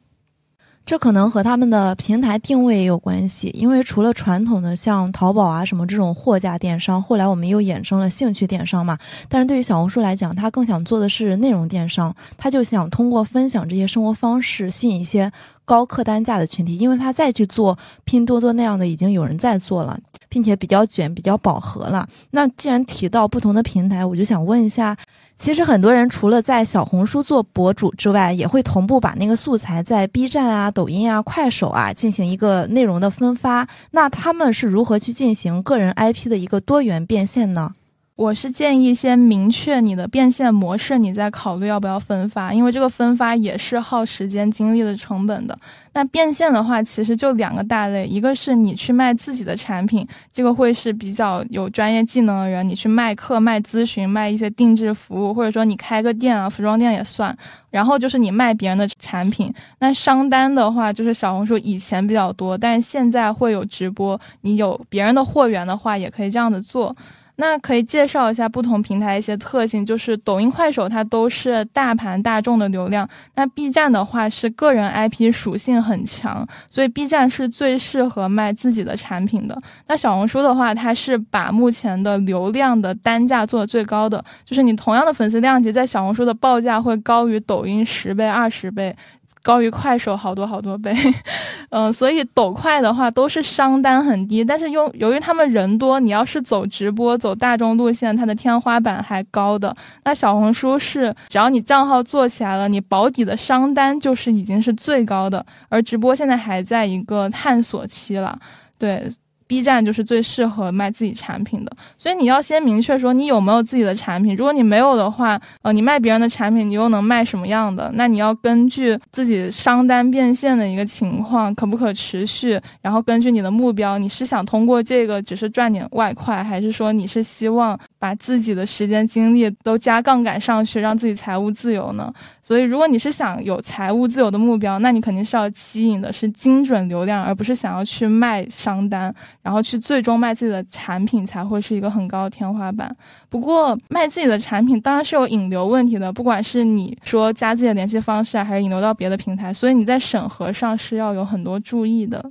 [0.86, 8.98] 这可能和他们的平台定位也有关系，因为除了传统的像淘宝啊什么这种货架电商，后来我们又衍生了兴趣电商嘛。
[9.30, 15.32] 但是对于小红书来讲，它更想做的是内容电商，它就想通过分享这些生活方式，吸引一些
[15.64, 19.98] 高客单价的群体，因为它再去做拼多多那样的，已经有人在做了。
[20.30, 22.10] 并且比较卷，比较饱和了。
[22.32, 24.98] 那既然提到不同的平台，我就想问一下，
[25.38, 33.68] 其实很多人除了在小红书做博主之外，也会同步把那个素材在 B 站啊、抖音啊、快手啊进行一个内容的分发。
[33.92, 37.74] 那他们是如何去进行个人 IP 的一个多元变现呢？
[38.16, 45.58] 我是建议先明确你的变现模式，你再考虑要不要分发，因为这个分发也是耗时间、精力的成本的。
[45.94, 57.36] 那变现的话，其实就两个大类，一个是你去卖自己的产品，这个会是比较有专业技能的人，你去卖课、卖咨询、卖一些定制服务，或者说你开个店啊，服装店也算。
[57.72, 66.96] 然后就是你卖别人的产品，那商单的话，就是小红书以前比较多，但是现在会有直播，你有别人的货源的话，也可以这样的做。
[67.38, 79.58] 那可以介绍一下不同平台一些特性，就是抖音、快手它都是大盘大众的流量，那 B 站的话是个人 IP 属性很强，所以 B 站是最适合卖自己的产品的。
[79.88, 88.96] 那小红书的话，它是把目前的流量的单价做的最高的，就是你同样的粉丝量级，在小红书的报价会高于抖音十倍、二十倍。
[89.44, 90.96] 高于快手好多好多倍，
[91.70, 99.76] 嗯，所以抖快的话都是商单很低，但是由由于他们人多，你要是走直播走大众路线，它的天花板还高的。
[100.06, 108.34] 那小红书是只要你账号做起来了，你保底的商单就是已经是最高的，而直播现在还在一个探索期了，
[108.80, 109.12] 对。
[109.54, 114.36] B 站就是最适合卖自己产品的，所以你要先明确说你有没有自己的产品。
[114.36, 117.88] 如果你没有的话，呃，你卖别人的产品，你又能卖什么样的？
[117.94, 132.12] 那你要根据自己商单变现的一个情况，可不可持续，然后根据你的目标，你是想通过这个只是赚点外快，还是说你是希望把自己的时间精力都加杠杆上去，让自己财务自由呢？
[132.42, 139.14] 所以，如果你是想有财务自由的目标，那你肯定是要吸引的是精准流量，而不是想要去卖商单，
[139.44, 142.90] 然后去最终卖自己的产品才会是一个很高的天花板。
[143.30, 152.24] 不过，卖自己的产品当然是有引流问题的，不管是你说加自己的联系方式啊，还是引流到别的平台，所以你在审核上是要有很多注意的。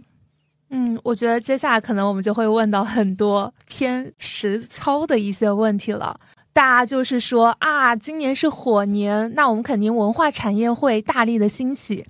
[0.71, 6.17] 嗯，我觉得接下来可能我们就会问到很多偏实操的一些问题了。
[6.55, 12.03] 大家就是说啊，今年是火年，那我们肯定文化产业会大力的兴起，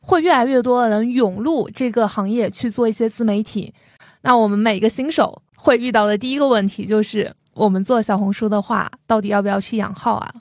[0.00, 3.72] 会越来越多的人涌入这个行业去做一些自媒体。
[4.26, 10.34] 那我们每个新手会遇到的第一个问题就是，我们做小红书的话，到底要不要去养号啊？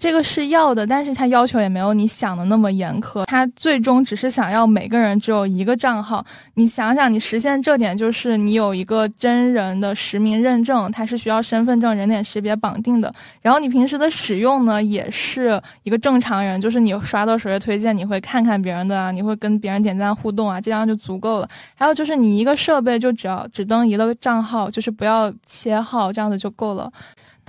[0.00, 3.26] 这个是要的，但是他要求也没有你想的那么严苛。
[3.26, 6.24] 他最终只是想要每个人只有一个账号。
[6.54, 13.12] 你想想，你实现这点就是你有一个真人的实名认证，它是需要身份证、人脸识别绑定的。
[13.42, 21.48] 然后你平时的使用呢，也是一个正常人，就是你刷到首页推荐，你会看看别人的啊，你会跟别人点赞互动啊，这样就足够了。
[21.74, 26.90] 还有就是你一个设备就只要只登一个账号，就是不要切号，这样子就够了。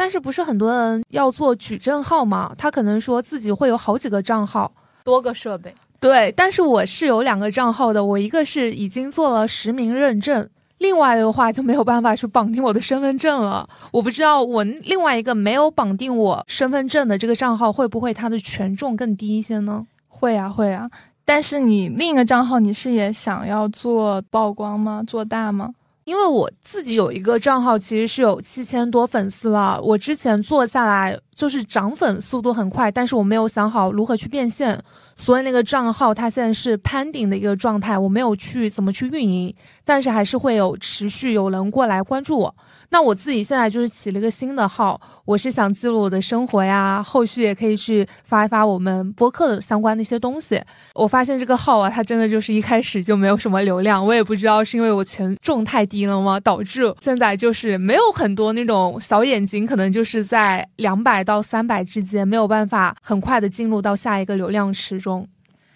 [0.02, 2.52] 但是不是很多人要做矩阵号吗？
[2.58, 4.72] 他可能说自己会有好几个账号，
[5.04, 5.72] 多个设备。
[6.00, 10.50] 对，但是我是有两个账号的，我一个是已经做了实名认证，
[10.80, 13.70] 另外的话就没有办法去绑定我的身份证了。
[13.92, 19.86] 我不知道我另外一个没有绑定我身份证的这个账号会不会它的权重更低一些呢？
[20.10, 20.90] 会啊，会啊。
[21.24, 25.04] 但是你另一个账号你是也想要做曝光吗？
[25.06, 25.70] 做大吗？
[26.12, 29.80] 因为我自己有一个账号，其实是有七千多粉丝了。
[29.82, 34.78] 我之前做下来就是涨粉速度很快，但是我没有想好如何去变现，
[35.16, 39.56] 所以那个账号它现在是攀顶的一个状态，我没有去怎么去运营，
[39.86, 42.54] 但是还是会有持续有人过来关注我。
[42.94, 50.62] 那我自己现在就是起了一个新的号，我是想记录我的生活呀，后续也可以去发一发我们播客的相关的一些东西。
[50.94, 65.26] 我发现这个号啊，它真的就是一开始就没有什么流量，我也不知道是因为我权重太低了吗，导致现在就是没有很多那种小眼睛，可能就是在两百到三百之间，没有办法很快的进入到下一个流量池中。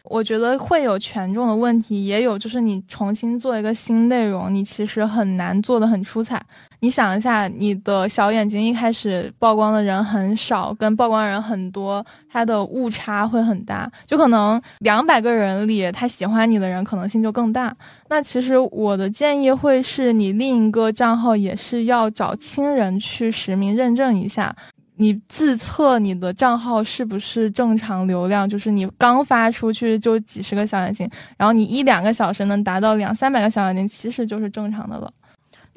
[0.07, 6.41] 我觉得会有权重的问题，也有就是你重新做一个新内容，你其实很难做的很出彩。
[6.81, 17.75] 你想一下，你的小眼睛一开始曝光的人很少，跟曝光人很多，它的误差会很大，就可能两百个人里，他喜欢你的人可能性就更大。
[18.09, 24.53] 那其实我的建议会是你另一个账号也是要找亲人去实名认证一下。
[24.97, 28.47] 你自测你的账号是不是正常流量？
[28.47, 35.11] 就是你刚发出去就几十个小眼睛，然后你一两个小时能达到两三百个小眼睛，其实就是正常的了。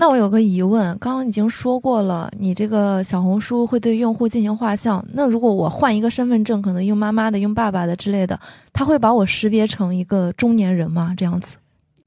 [0.00, 5.04] 那我有个疑问，刚刚已经说过了，你这个小红书会对用户进行画像。
[5.12, 8.38] 那如果我换一个身份证，可能用妈妈的、用爸爸的之类的，
[8.72, 11.12] 他会把我识别成一个中年人吗？
[11.16, 11.56] 这样子？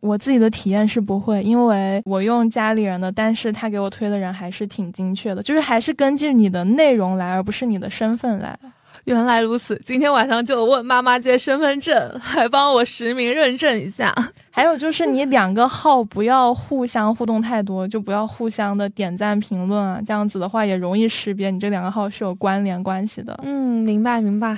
[0.01, 8.57] 我自己的体验是不会，因为我用家里人的，但是他给我推的人还是挺精确的，就是还是根据你的内容来，而不是你的身份来。
[9.05, 14.13] 原来如此，今天晚上就问妈妈借身份证，还帮我实名认证一下。
[14.51, 23.39] 还有就是你两个号不要互相互动太多，就不要互相的点赞评论啊，这样子的话也容易识别你这两个号是有关联关系的。
[23.43, 24.57] 嗯，明白明白。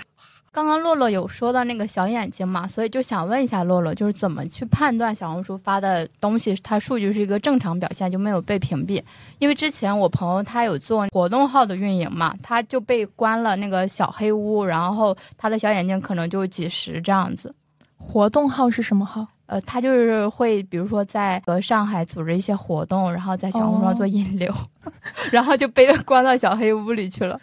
[0.54, 9.02] 刚刚洛洛有说到那个小眼睛嘛，所以就想问一下洛洛，就是怎么去判断小红书发的东西它数据是一个正常表现，就没有被屏蔽？
[9.40, 17.52] 因为之前我朋友他有做活动号的运营嘛，他就被关了那个小黑屋，然后他的小眼睛可能就几十这样子。
[17.98, 19.26] 活动号是什么号？
[19.48, 24.54] 呃，他就是会，比如说在呃上海组织一些活动，然后在小红书上做引流，
[25.32, 27.40] 然后就被他关到小黑屋里去了。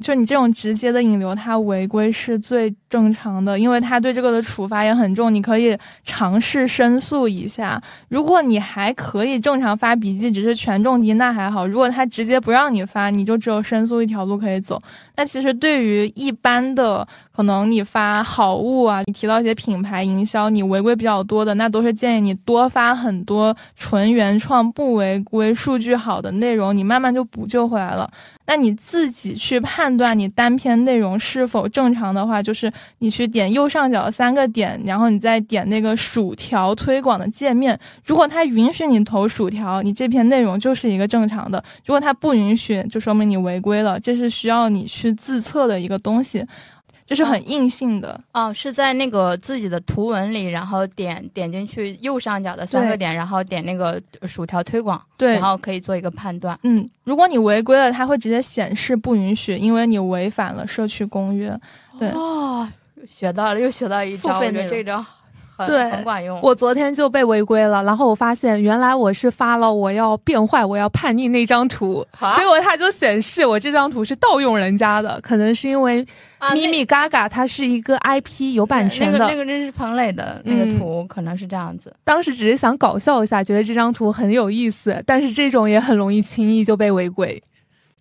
[0.00, 5.32] 就你这种直接的引流，他违规是最正常的，因为他对这个的处罚也很重。
[5.32, 7.80] 你可以尝试申诉一下。
[8.08, 11.66] 如果你还可以正常发笔记，只是权重低，那还好。
[11.66, 14.80] 如果他直接不让你发，你就只有申诉一条路可以走。
[15.16, 17.06] 那其实对于一般的。
[17.36, 28.08] 可能你发好物啊，你提到一些品牌营销，你违规比较多的，那都是建议你多发很多纯原创、不违规、数据好的内容，你慢慢就补救回来了。
[28.46, 46.46] 那你自己去判断你单篇内容是否正常的话，就是你去点右上角三个点，然后你再点那个薯条推广的界面，如果它允许你投薯条，你这篇内容就是一个正常的；如果它不允许，就说明你违规了，这是需要你去自测的一个东西。
[47.06, 56.58] 就是很硬性的哦，是在那个自己的图文里，然后点点进去右上角的三个点，然后点那个薯条推广，对，然后可以做一个判断。
[56.62, 61.54] 嗯，如果你违规了，它会直接显示不允许，因为你违反了社区公约。
[61.98, 62.66] 对哦，
[63.06, 65.04] 学到了，又学到一招，我觉得这招。
[65.66, 66.38] 对，很管用。
[66.42, 72.04] 我昨天就被违规了，然后我发现原来我是发了我要变坏、我要叛逆那张图，
[72.36, 76.04] 结果它就显示我这张图是盗用人家的，可能是因为
[76.52, 81.94] 咪咪嘎嘎它是一个 IP 有版权的，那个那个那是彭磊的那个图，可能是这样子。
[82.04, 87.42] 当时只是想搞笑一下，觉得这张图很有意思，但是这种也很容易轻易就被违规。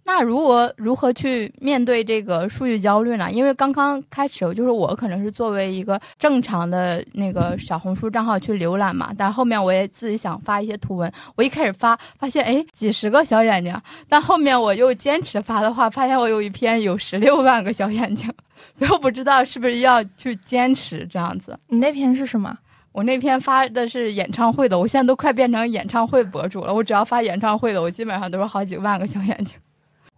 [0.05, 3.31] 那如何如何去面对这个数据焦虑呢？
[3.31, 11.11] 因为刚刚开始，就是我可能是作为一个正常的那个小红书账号去浏览嘛，但后面我也自己想发一些图文。
[11.35, 13.73] 我一开始发，发现哎几十个小眼睛，
[14.09, 18.29] 但后面我又坚持发的话，发现我有一篇有十六万个小眼睛，
[18.75, 21.57] 所以我不知道是不是要去坚持这样子。
[21.67, 22.57] 你那篇是什么？
[22.91, 26.73] 我那篇发的是演唱会的，我现在都快变成演唱会博主了。
[26.73, 29.57] 我只要发演唱会的，我基本上都是好几万个小眼睛。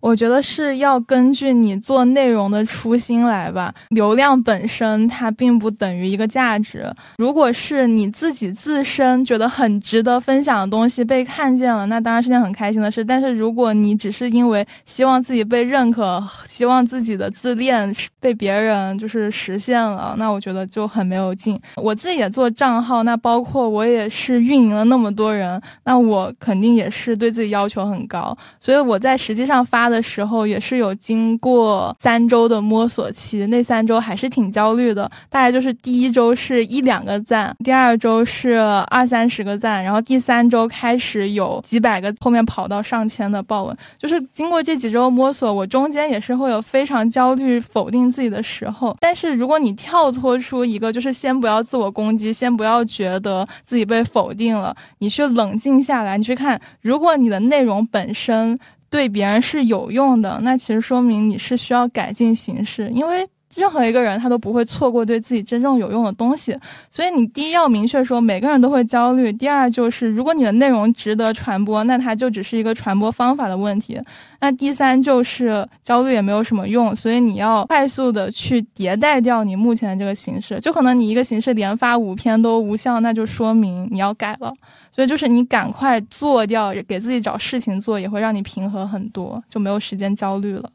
[0.05, 3.73] 我觉得是要根据你做内容的初心来吧。
[3.89, 6.85] 流量本身它并不等于一个价值。
[7.17, 13.03] 如果是你自己自身觉得很值得分享的东西被看见了，那当然是件很开心的事。
[13.03, 21.59] 但是如果你只是因为希望自己被认可，希望自己的自恋被别人就是实现了，那我觉得就很没有劲。
[21.77, 28.37] 我自己也做账号，那包括我也是运营了那么多人，那我肯定也是对自己要求很高。
[28.59, 29.94] 所以我在实际上发的。
[29.95, 35.09] 的时候也是有经过三周的摸索期，那三周还是挺焦虑的。
[35.29, 38.55] 大概就是第一周是一两个赞，第二周是
[38.89, 43.77] 二三十个赞，然后第三周开始有几百个，后面跑到上千的爆文。
[43.97, 48.95] 就是经过这几周摸索，我中间也是会有非常焦虑、否定自己的时候。
[48.99, 58.59] 但是如果你跳脱出一个，就是先不要自我攻击，先不要觉得自己被否定了，你去冷静下来，你去看，如果你的内容本身。
[58.89, 63.27] 对别人是有用的，那其实说明你是需要改进形式，因为。
[63.55, 66.57] 任何一个人他都不会错过对自己真正有用的东西，
[66.89, 69.31] 所以你第一要明确说每个人都会焦虑。
[69.31, 73.99] 第二就是如果你的内容值得传播，那它就只是一个传播方法的问题。
[74.41, 80.59] 那第三就是焦虑也没有什么用，所以你要快速的去迭代掉你目前的这个形式。
[80.59, 84.53] 就可能你一个形式连发五篇都无效，那就说明你要改了。
[84.91, 90.69] 所以就是你赶快做掉，给自己找事情做，也会让你平和很多，就没有时间焦虑了。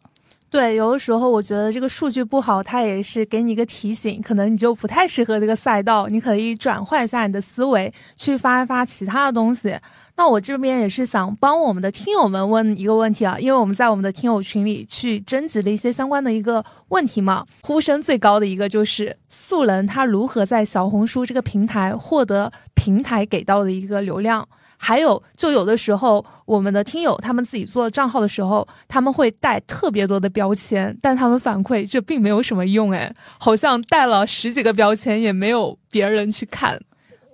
[0.50, 9.78] 对，有的时候我觉得这个数据不好，它也是给你一个提醒，可能你就不太适合这个赛道，你可以转换一下你的思维，去发一发其他的东西。
[10.16, 24.46] 那我这边也是想帮我们的听友们问一个问题啊，因为我们在我们的听友群里去征集了一些相关的一个问题嘛，呼声最高的一个就是素人他如何在小红书这个平台获得平台给到的一个流量。
[24.82, 36.80] 还有，就有的时候，我们的听友他们自己做账号的时候，他们会带特别多的标签，但他们反馈这并没有什么用，哎，好像带了十几个标签也没有别人去看。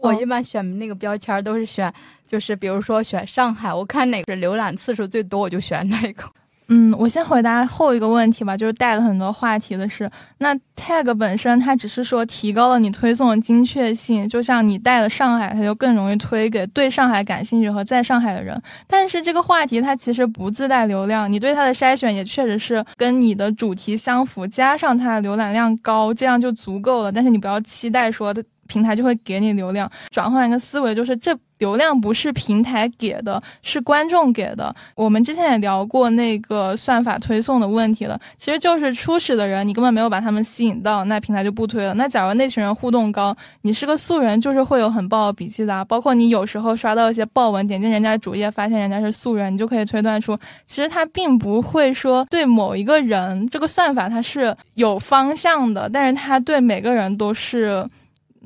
[0.01, 1.92] 我一般选那个标签都是选，
[2.26, 6.24] 就是比如说选上海，我看哪个浏览次数最多，我就选哪个。
[6.68, 18.60] 嗯，我先回答后一个问题吧，就是带了很多话题的是，那 tag 本身它只是说提高了你推送的精确性，就像你带了上海，它就更容易推给对上海感兴趣和在上海的人。
[18.88, 27.12] 但是这个话题它其实不自带流量，你对它的筛选也确实是跟你的主题相符，加上它的浏览量高，这样就足够了。
[27.12, 28.34] 但是你不要期待说
[28.66, 29.90] 平台就会给你流量。
[30.10, 31.36] 转换一个思维，就是这。
[31.58, 34.70] 流量不是平台给的，是观众给的。
[34.94, 41.94] 我们之前也聊过那个算法推送的问题了，其实就是初始的人，你根本没有把他们吸引到，那平台就不推了。
[41.94, 45.82] 那假如那群人互动高，你是个素人，就是会有很爆笔记的啊。
[45.82, 50.36] 包括你有时候刷到一些爆文，点进人家主页，发现人家是素人，你就可以推断出，
[50.66, 57.82] 其实他并不会说对某一个人，这个算法它是有方向的，但是他对每个人都是。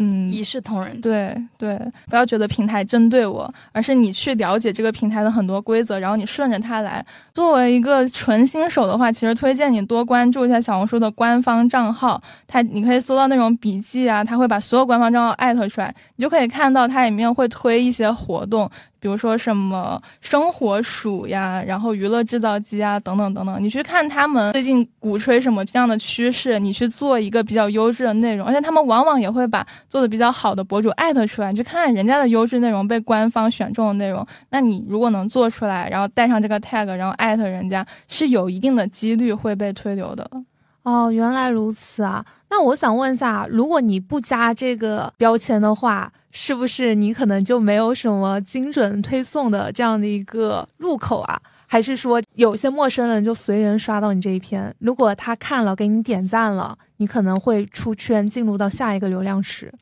[0.02, 0.98] 嗯，一视同仁。
[1.02, 1.78] 对对，
[2.08, 7.04] 不要觉得平台针对我，而是你去了解这个平台的很多规则，然后你顺着它来。
[7.34, 18.70] 作为一个纯新手的话，其实推荐你多关注一下小红书的官方账号，它你可以搜到那种笔记啊，它会把所有官方账号艾特出来，你就可以看到它里面会推一些活动。
[19.00, 40.30] 比如说什么生活鼠呀，然后娱乐制造机啊，等等等等，你去看他们最近鼓吹什么这样的趋势，你去做一个比较优质的内容，而且他们往往也会把做的比较好的博主艾特出来，你去看看人家的优质内容被官方选中的内容，那你如果能做出来，然后带上这个 tag，然后艾特人家，是有一定的几率会被推流的。
[40.82, 42.24] 哦，原来如此啊！
[42.48, 51.40] 那我想问一下，如果你不加这个标签的话，是不是你可能就没有什么精准推送的这样的一个入口啊？
[51.66, 59.72] 还是说有些陌生人就随缘刷到你这一篇，如果他看了给你点赞了，你可能会出圈进入到下一个流量池？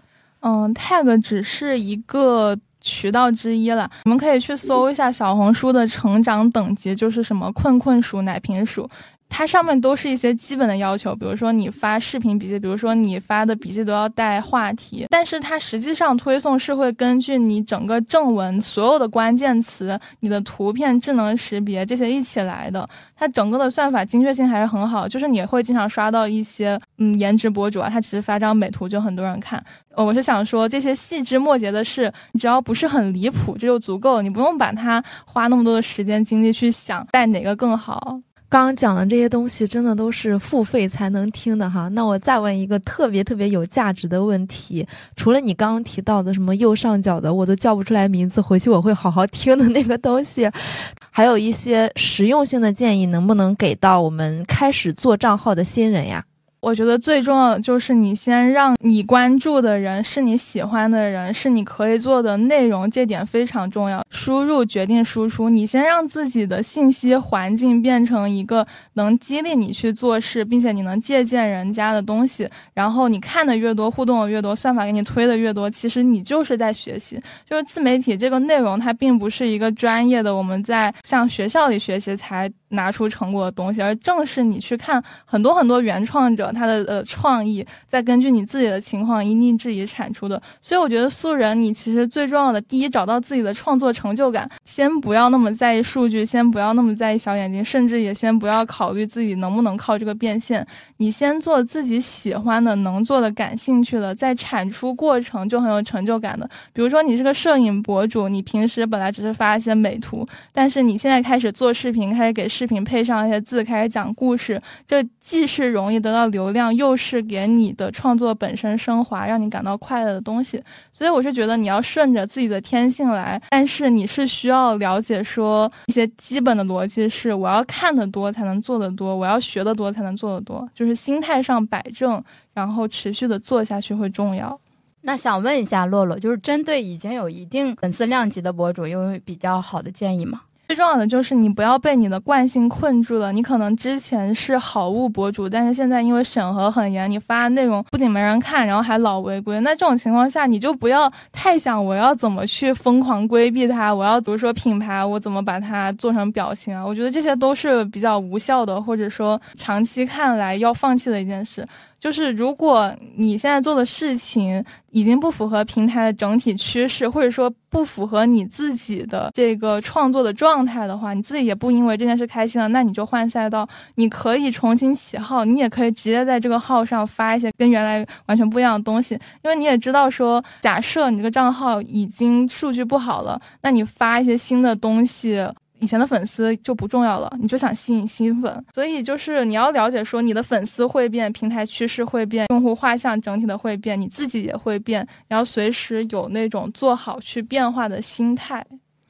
[0.40, 8.88] 嗯，tag 只是一个渠道之一了，你们可以去搜一下小红书的成长等级，就是什么困困鼠、奶瓶鼠。
[9.28, 22.88] 它上面都是一些基本的要求，比如说你发视频笔记，比如说你发的笔记都要带话题，但是它实际上推送是会根据你整个正文所有的关键词、你的图片智能识别这些一起来的。
[23.14, 29.62] 它整个的算法精确性还是很好，就是你会经常刷到一些嗯颜值博主啊，他只是发张美图就很多人看。
[29.96, 38.20] 我是想说这些细枝末节的事，你只要不是很离谱，这就足够了，你不用把它花那么多的时间精力去想带哪个更好。
[38.50, 41.86] 刚刚讲的这些东西真的都是付费才能听的哈。
[41.88, 44.86] 那我再问一个特别特别有价值的问题，
[45.16, 50.50] 除了你刚刚提到的什么右上角的我都叫不出来名字，回去我会好好听的那个东西，
[51.10, 56.24] 还有一些实用性的建议，能不能给到我们开始做账号的新人呀？
[56.60, 64.02] 我觉得最重要的就是你先让你关注的人是你喜欢的人，是你可以做的内容，这点非常重要。
[64.10, 72.48] 输入决定输出，你先让自己的信息环境变成一个能激励你去做事，并且你能借鉴人家的东西。
[72.74, 77.20] 然后你看的越多，互动的越多，算法给你推的越多，其实你就是在学习。
[77.48, 82.50] 就是自媒体这个内容，它并不是一个专业的，我们在像学校里学习才。
[82.70, 90.40] 拿出成果的东西，而正是你去看很多很多原创者他的呃创意，再根据你自己的情况因地制宜产出的。
[90.60, 100.66] 所以我觉得素人，你其实最重要的，第一找到自己的创作成就感，先不要那么在意数据，先不要那么在意小眼睛，甚至也先不要考虑自己能不能靠这个变现。
[100.98, 106.48] 你先做自己喜欢的、能做的、感兴趣的，在产出过程就很有成就感的。
[106.72, 112.46] 比如说你是个摄影博主，你平时本来只是发一些美图，但是你现在开始做视频，开始给。
[112.58, 120.60] 视频配上一些字，开始讲故事，这既是容易得到流量，又是给你的创作本身升华，让你感到快乐的东西。
[120.92, 132.20] 所以我是觉得你要顺着自己的天性来，但是你是需要了解说一些基本的逻辑，是我要看得多才能做得多，我要学得多才能做得多，就是心态上摆正，
[132.52, 134.58] 然后持续的做下去会重要。
[135.02, 140.40] 那想问一下洛洛，就是针对已经有一定粉丝量级的博主，有比较好的建议吗？
[140.68, 143.32] 最重要的就是你不要被你的惯性困住了。
[143.32, 149.58] 你可能之前是好物博主，但是现在因为审核很严，你发的内容不仅没人看，然后还老违规。
[149.60, 156.84] 那这种情况下，你就不要太想我要怎么去疯狂规避它，我要比如说品牌，我怎么把它做成表情啊？
[156.84, 161.66] 我觉得这些都是比较无效的，或者说长期看来要放弃的一件事。
[161.98, 185.44] 就是如果你现在做的事情已经不符合平台的整体趋势，或者说不符合你自己的这个创作的状态的话，你自己也不因为这件事开心了，那你就换赛道，你可以重新起号，你也可以直接在这个号上发一些跟原来完全不一样的东西，因为你也知道说，假设你这个账号已经数据不好了，那你发一些新的东西。
[185.80, 198.64] 以前的粉丝就不重要了，你就想吸引新粉，所以就是你要了解说你的粉丝会变，平台趋势会变，用户画像整体的会变，你自己也会变，你要随时有那种做好去变化的心态。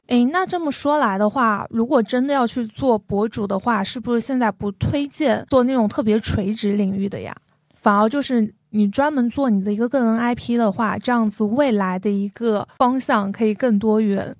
[0.08, 7.34] 诶，那这么说来的话，如果真的要去做博主的话，是不是现在不推荐做那种特别垂直领域的呀？
[7.74, 14.34] 反而就是你专门做你的一个个人 IP 的话，这样子未来的一个方向可以更多元。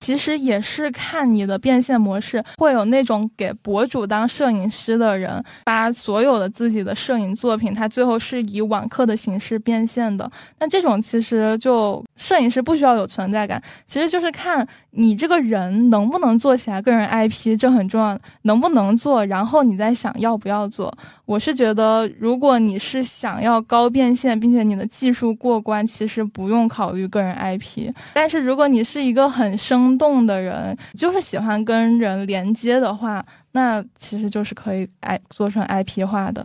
[0.00, 10.28] 其实也是看你的变现模式，会有那种给博主当摄影师的人把所有的自己的摄影作品，他最后是以网课的形式变现的。
[10.58, 18.18] 那这种其实就摄影师不需要有存在感，其实就是看你这个人能不能做起来个人 IP，这很重要。
[18.42, 20.92] 能不能做，然后你再想要不要做。
[21.24, 27.92] 我是觉得，如果你是想要高变现，并且你的技术过关，其实不用考虑个人 IP。
[28.12, 36.44] 但是如果你是一个很生动的人，就是喜欢跟人连接的话，那其实就是可以 I 做成 IP 化的。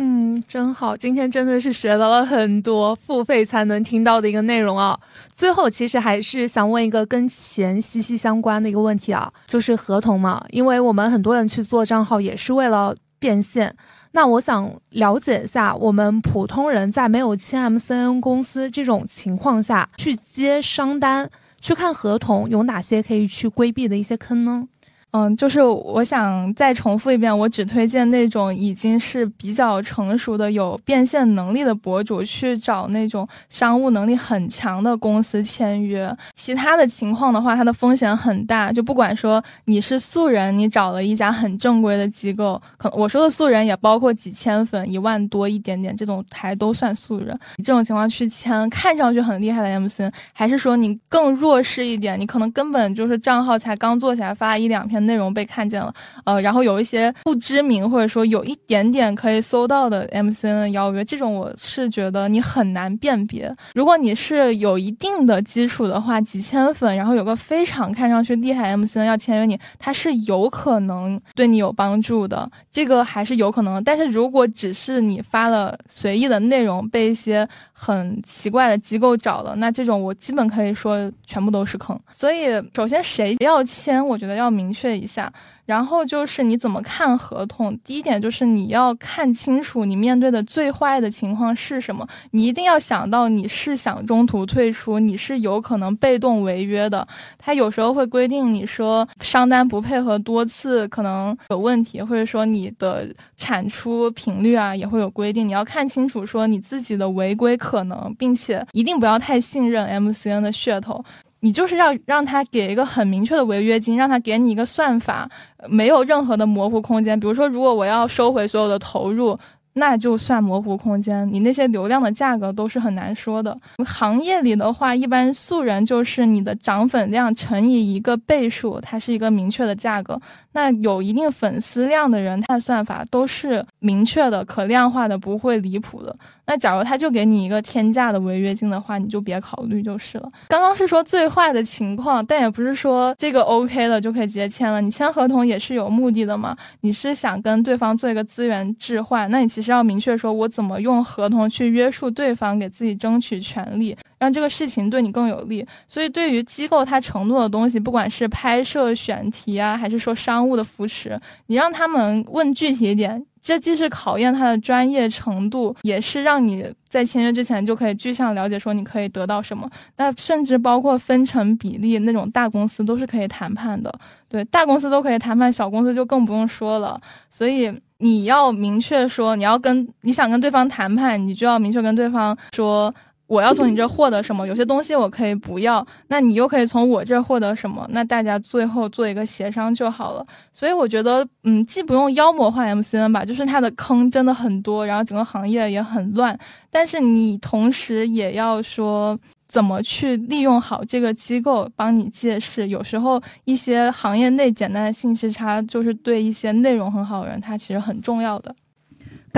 [0.00, 4.96] 嗯，真好，今天真的是学到了很多付费才能听到的一个内容啊。
[5.32, 13.74] 最后，其实还是想问一个跟钱息息相关的一个问题啊，就是合同嘛，因为我们很多人去做账号也是为了变现。
[14.12, 21.28] 那我想了解一下，我们普通人在没有签 MCN 公司这种情况下去接商单。
[21.60, 24.68] 去看合同有哪些可以去规避的一些坑呢？
[25.12, 36.14] 嗯，就是我想再重复一遍，我只推荐那种已经是比较成熟的、有变现能力的博主去找那种商务能力很强的公司签约。
[36.34, 38.70] 其他的情况的话，它的风险很大。
[38.70, 47.34] 就不管说你是素人，你找了一家很正规的机构，可我说的素人也包括几千粉、一万多一点点这种，还都算素人。
[47.56, 50.02] 你这种情况去签看上去很厉害的 MC，
[50.34, 52.20] 还是说你更弱势一点？
[52.20, 54.97] 你可能根本就是账号才刚做起来，发一两篇。
[55.00, 55.92] 内容被看见了，
[56.24, 63.54] 呃，然后有一些不知名或者说有一点点可以搜到的 MCN 的邀约，这种我是觉得你很难辨别。
[63.74, 73.82] 如果你是有一定的基础的话，几千粉，然后有个非常看上去厉害 MCN 要签约你，他是有可能对你有帮助的，这个还是有可能。
[73.84, 81.98] 但是如果只是你发了随意的内容，被一些很奇怪的机构找了，那这种我基本可以说全部都是坑。
[82.12, 84.87] 所以，首先谁要签，我觉得要明确。
[84.96, 85.32] 一下。
[85.66, 87.78] 然后就是你怎么看合同？
[87.84, 92.08] 第一点就是你要看清楚你面对的最坏的情况是什么。
[92.30, 97.06] 你一定要想到你是想中途退出，你是有可能被动违约的。
[97.36, 105.46] 他有时候会规定你说商单不配合多次可能有问题，或者说你的产出频率啊也会有规定。
[105.46, 111.04] 你要看清楚说你自己的违规可能，并且一定不要太信任 MCN 的噱头。
[111.40, 115.28] 你就是要让他给一个很明确的违约金，让他给你一个算法，
[115.68, 117.18] 没有任何的模糊空间。
[117.18, 119.38] 比如说，如果我要收回所有的投入。
[119.74, 123.56] 那就算模糊空间，你那些流量的价格都是很难说的。
[123.86, 130.20] 行业里的话，一般素人就是你的涨粉量乘以一个倍数，它是一个明确的价格。
[130.50, 136.16] 那有一定粉丝量的人，他的算法都是明确的、可量化的，不会离谱的。
[136.48, 140.28] 那假如他就给你一个天价的违约金的话，你就别考虑就是了。
[140.48, 144.80] 刚刚是说最坏的情况，但也不是说这个 OK 了就可以直接签了。
[144.80, 146.56] 你签合同也是有目的的嘛？
[146.80, 149.68] 你是想跟对方做一个资源置换，那你其实。
[149.68, 155.62] 要明确说，我怎么用合同去约束对方，给自己争取权利，让这个事情对你更有利。
[155.86, 169.66] 所以，对于机构他承诺的东西，不管是拍摄选题啊，还是说商务的扶持，你让他们问具体一点，这既是考验他的专业程度，也是让你在签约之前就可以具象了解说你可以得到什么。
[169.96, 173.90] 那甚至包括分成比例，那种大公司都是可以谈判的。
[174.28, 177.00] 对，大公司都可以谈判，小公司就更不用说了。
[177.30, 177.72] 所以。
[178.00, 182.94] 你要明确说，你要跟你想跟对方谈判，你就要明确跟对方说，
[183.28, 184.44] 我要从你这获得什么？
[184.48, 187.86] 有些东西我可以不要，那你又可以从我这获得什么？
[187.90, 190.26] 那大家最后做一个协商就好了。
[190.52, 196.36] 所以我觉得，嗯，既不用妖魔化 MCN 吧，就是它的坑真的很多，然后整个行业也很乱，
[196.70, 199.16] 但是你同时也要说。
[199.50, 202.68] 怎么去利用好这个机构帮你借势？
[202.68, 208.54] 有时候一些行业内简单的信息差，就是对一些内容很好的人，他其实很重要的。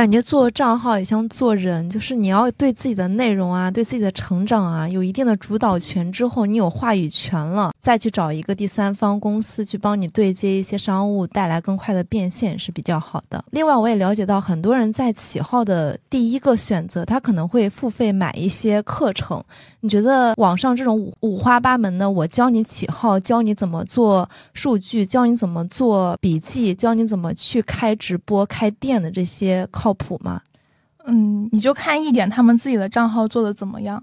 [0.00, 13.44] 感觉做账号也像做人，就是你要对自己的内容啊，对自己的成长啊，有一定的主导权之后，你有话语权了，再去找一个第三方公司去帮你对接一些商务，带来更快的变现是比较好的。
[13.50, 19.44] 另外，我也了解到很多人在起号的第一个选择，他可能会付费买一些课程。
[19.80, 29.66] 你觉得网上这种五五花八门的，我教你起号，教你怎么做数据，教你怎么做笔记，教你怎么去开直播、开店的这些。
[29.70, 30.40] 靠谱吗？
[31.06, 34.02] 嗯，你就看一点他们自己的账号做的怎么样。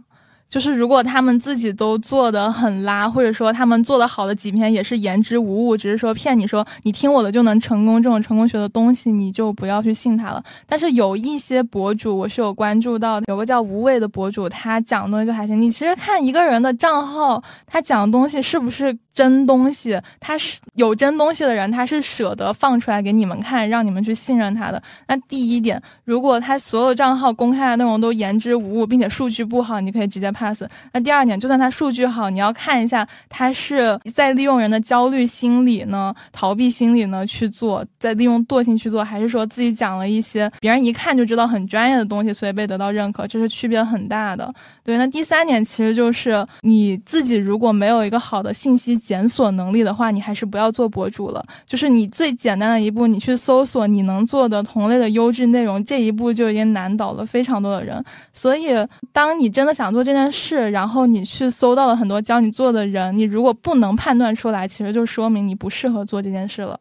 [0.50, 10.44] 就是如果他们自己都做的很拉，或者说他们做的好的几篇也是言之无物，只是说骗你说你听我的就能成功这种成功学的东西，你就不要去信他了。
[10.66, 15.62] 但是有一些博主我是有关注到，有个叫无畏的博主，他讲的东西就还行。
[15.62, 24.80] 你其实看一个人的账号，他讲的东西是不是真东西，他是有真东西的人，他是舍得放出来给你们看，让你们去信任他的。
[25.08, 30.28] 那第一点，如果他所有账号公开的内容都言之无物，并且数据不好，你可以直接。
[30.28, 30.62] pass。
[30.92, 44.54] 那第二点，就算他数据好，你要看一下他是在利用人的焦虑心理呢、逃避心理呢去做，在利用惰性去做，还是说自己讲了一些别人一看就知道很专业的东西，所以被得到认可，这是区别很大的。
[44.84, 51.42] 对，那第三点其实就是你自己如果没有一个好的信息检索能力的话，你还是不要做博主了。
[51.66, 58.04] 就是你最简单的一步，你去搜索你能做的同类的优质内容，这一步就已经难倒了非常多的人。
[58.34, 58.68] 所以，
[59.14, 66.78] 当你真的想做这件，事，然后你去搜到了很多教你做的人，你如果不能判断出来，其实就说明你不适合做这件事了。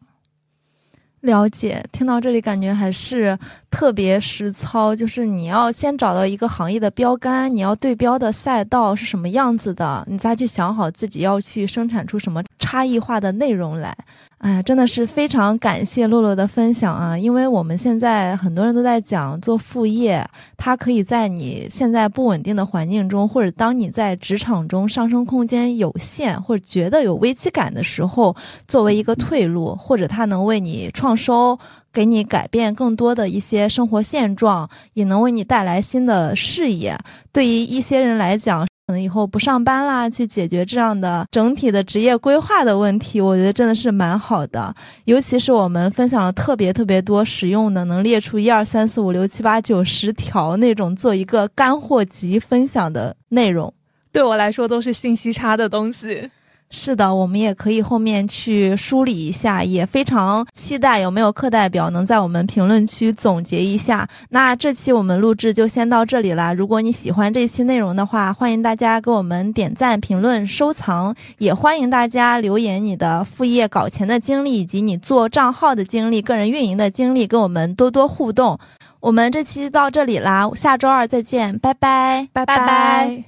[1.21, 3.37] 了解，听到这里感觉还是
[3.71, 13.97] 特别实操，就是你要先找到一个行业的标杆，你要对标的赛道是什么样子的，你再去想好自己要去生产出什么差异化的内容来。
[14.39, 17.17] 哎呀，真的是非常感谢洛洛的分享啊！
[17.17, 20.23] 因为我们现在很多人都在讲做副业，
[20.55, 28.35] 它可以在你现在不稳定的环境中，或者当你在职场中上升空间有限，或者觉得有危机感的时候，
[28.67, 31.57] 作为一个退路，或者它能为你创收，
[31.91, 36.95] 给你改变更多的一些生活现状，也能为你带来新的视野。
[37.33, 44.73] 对于一些人来讲，可能以后不上班啦，去解决这样的整体的职业规划的问题，我觉得真的是蛮好的。
[45.03, 53.73] 尤其是我们分享了特别特别多实用的，能列出一二三四五六七八九十条那种做一个干货集分享的内容，
[54.13, 56.31] 对我来说都是信息差的东西。
[56.69, 64.07] 是的，我们也可以后面去梳理一下，也非常期待有没有课代表能在我们评论区总结一下。
[64.29, 66.53] 那这期我们录制就先到这里啦。
[66.53, 78.59] 如果你喜欢这期内容的话，欢迎大家给我们点赞、评论、收藏，也欢迎大家留言你的副业搞钱的经历，以及你做账号的经历、个人运营的经历，跟我们多多互动。
[78.99, 83.23] 我们这期就到这里啦，下周二再见，拜拜，拜拜。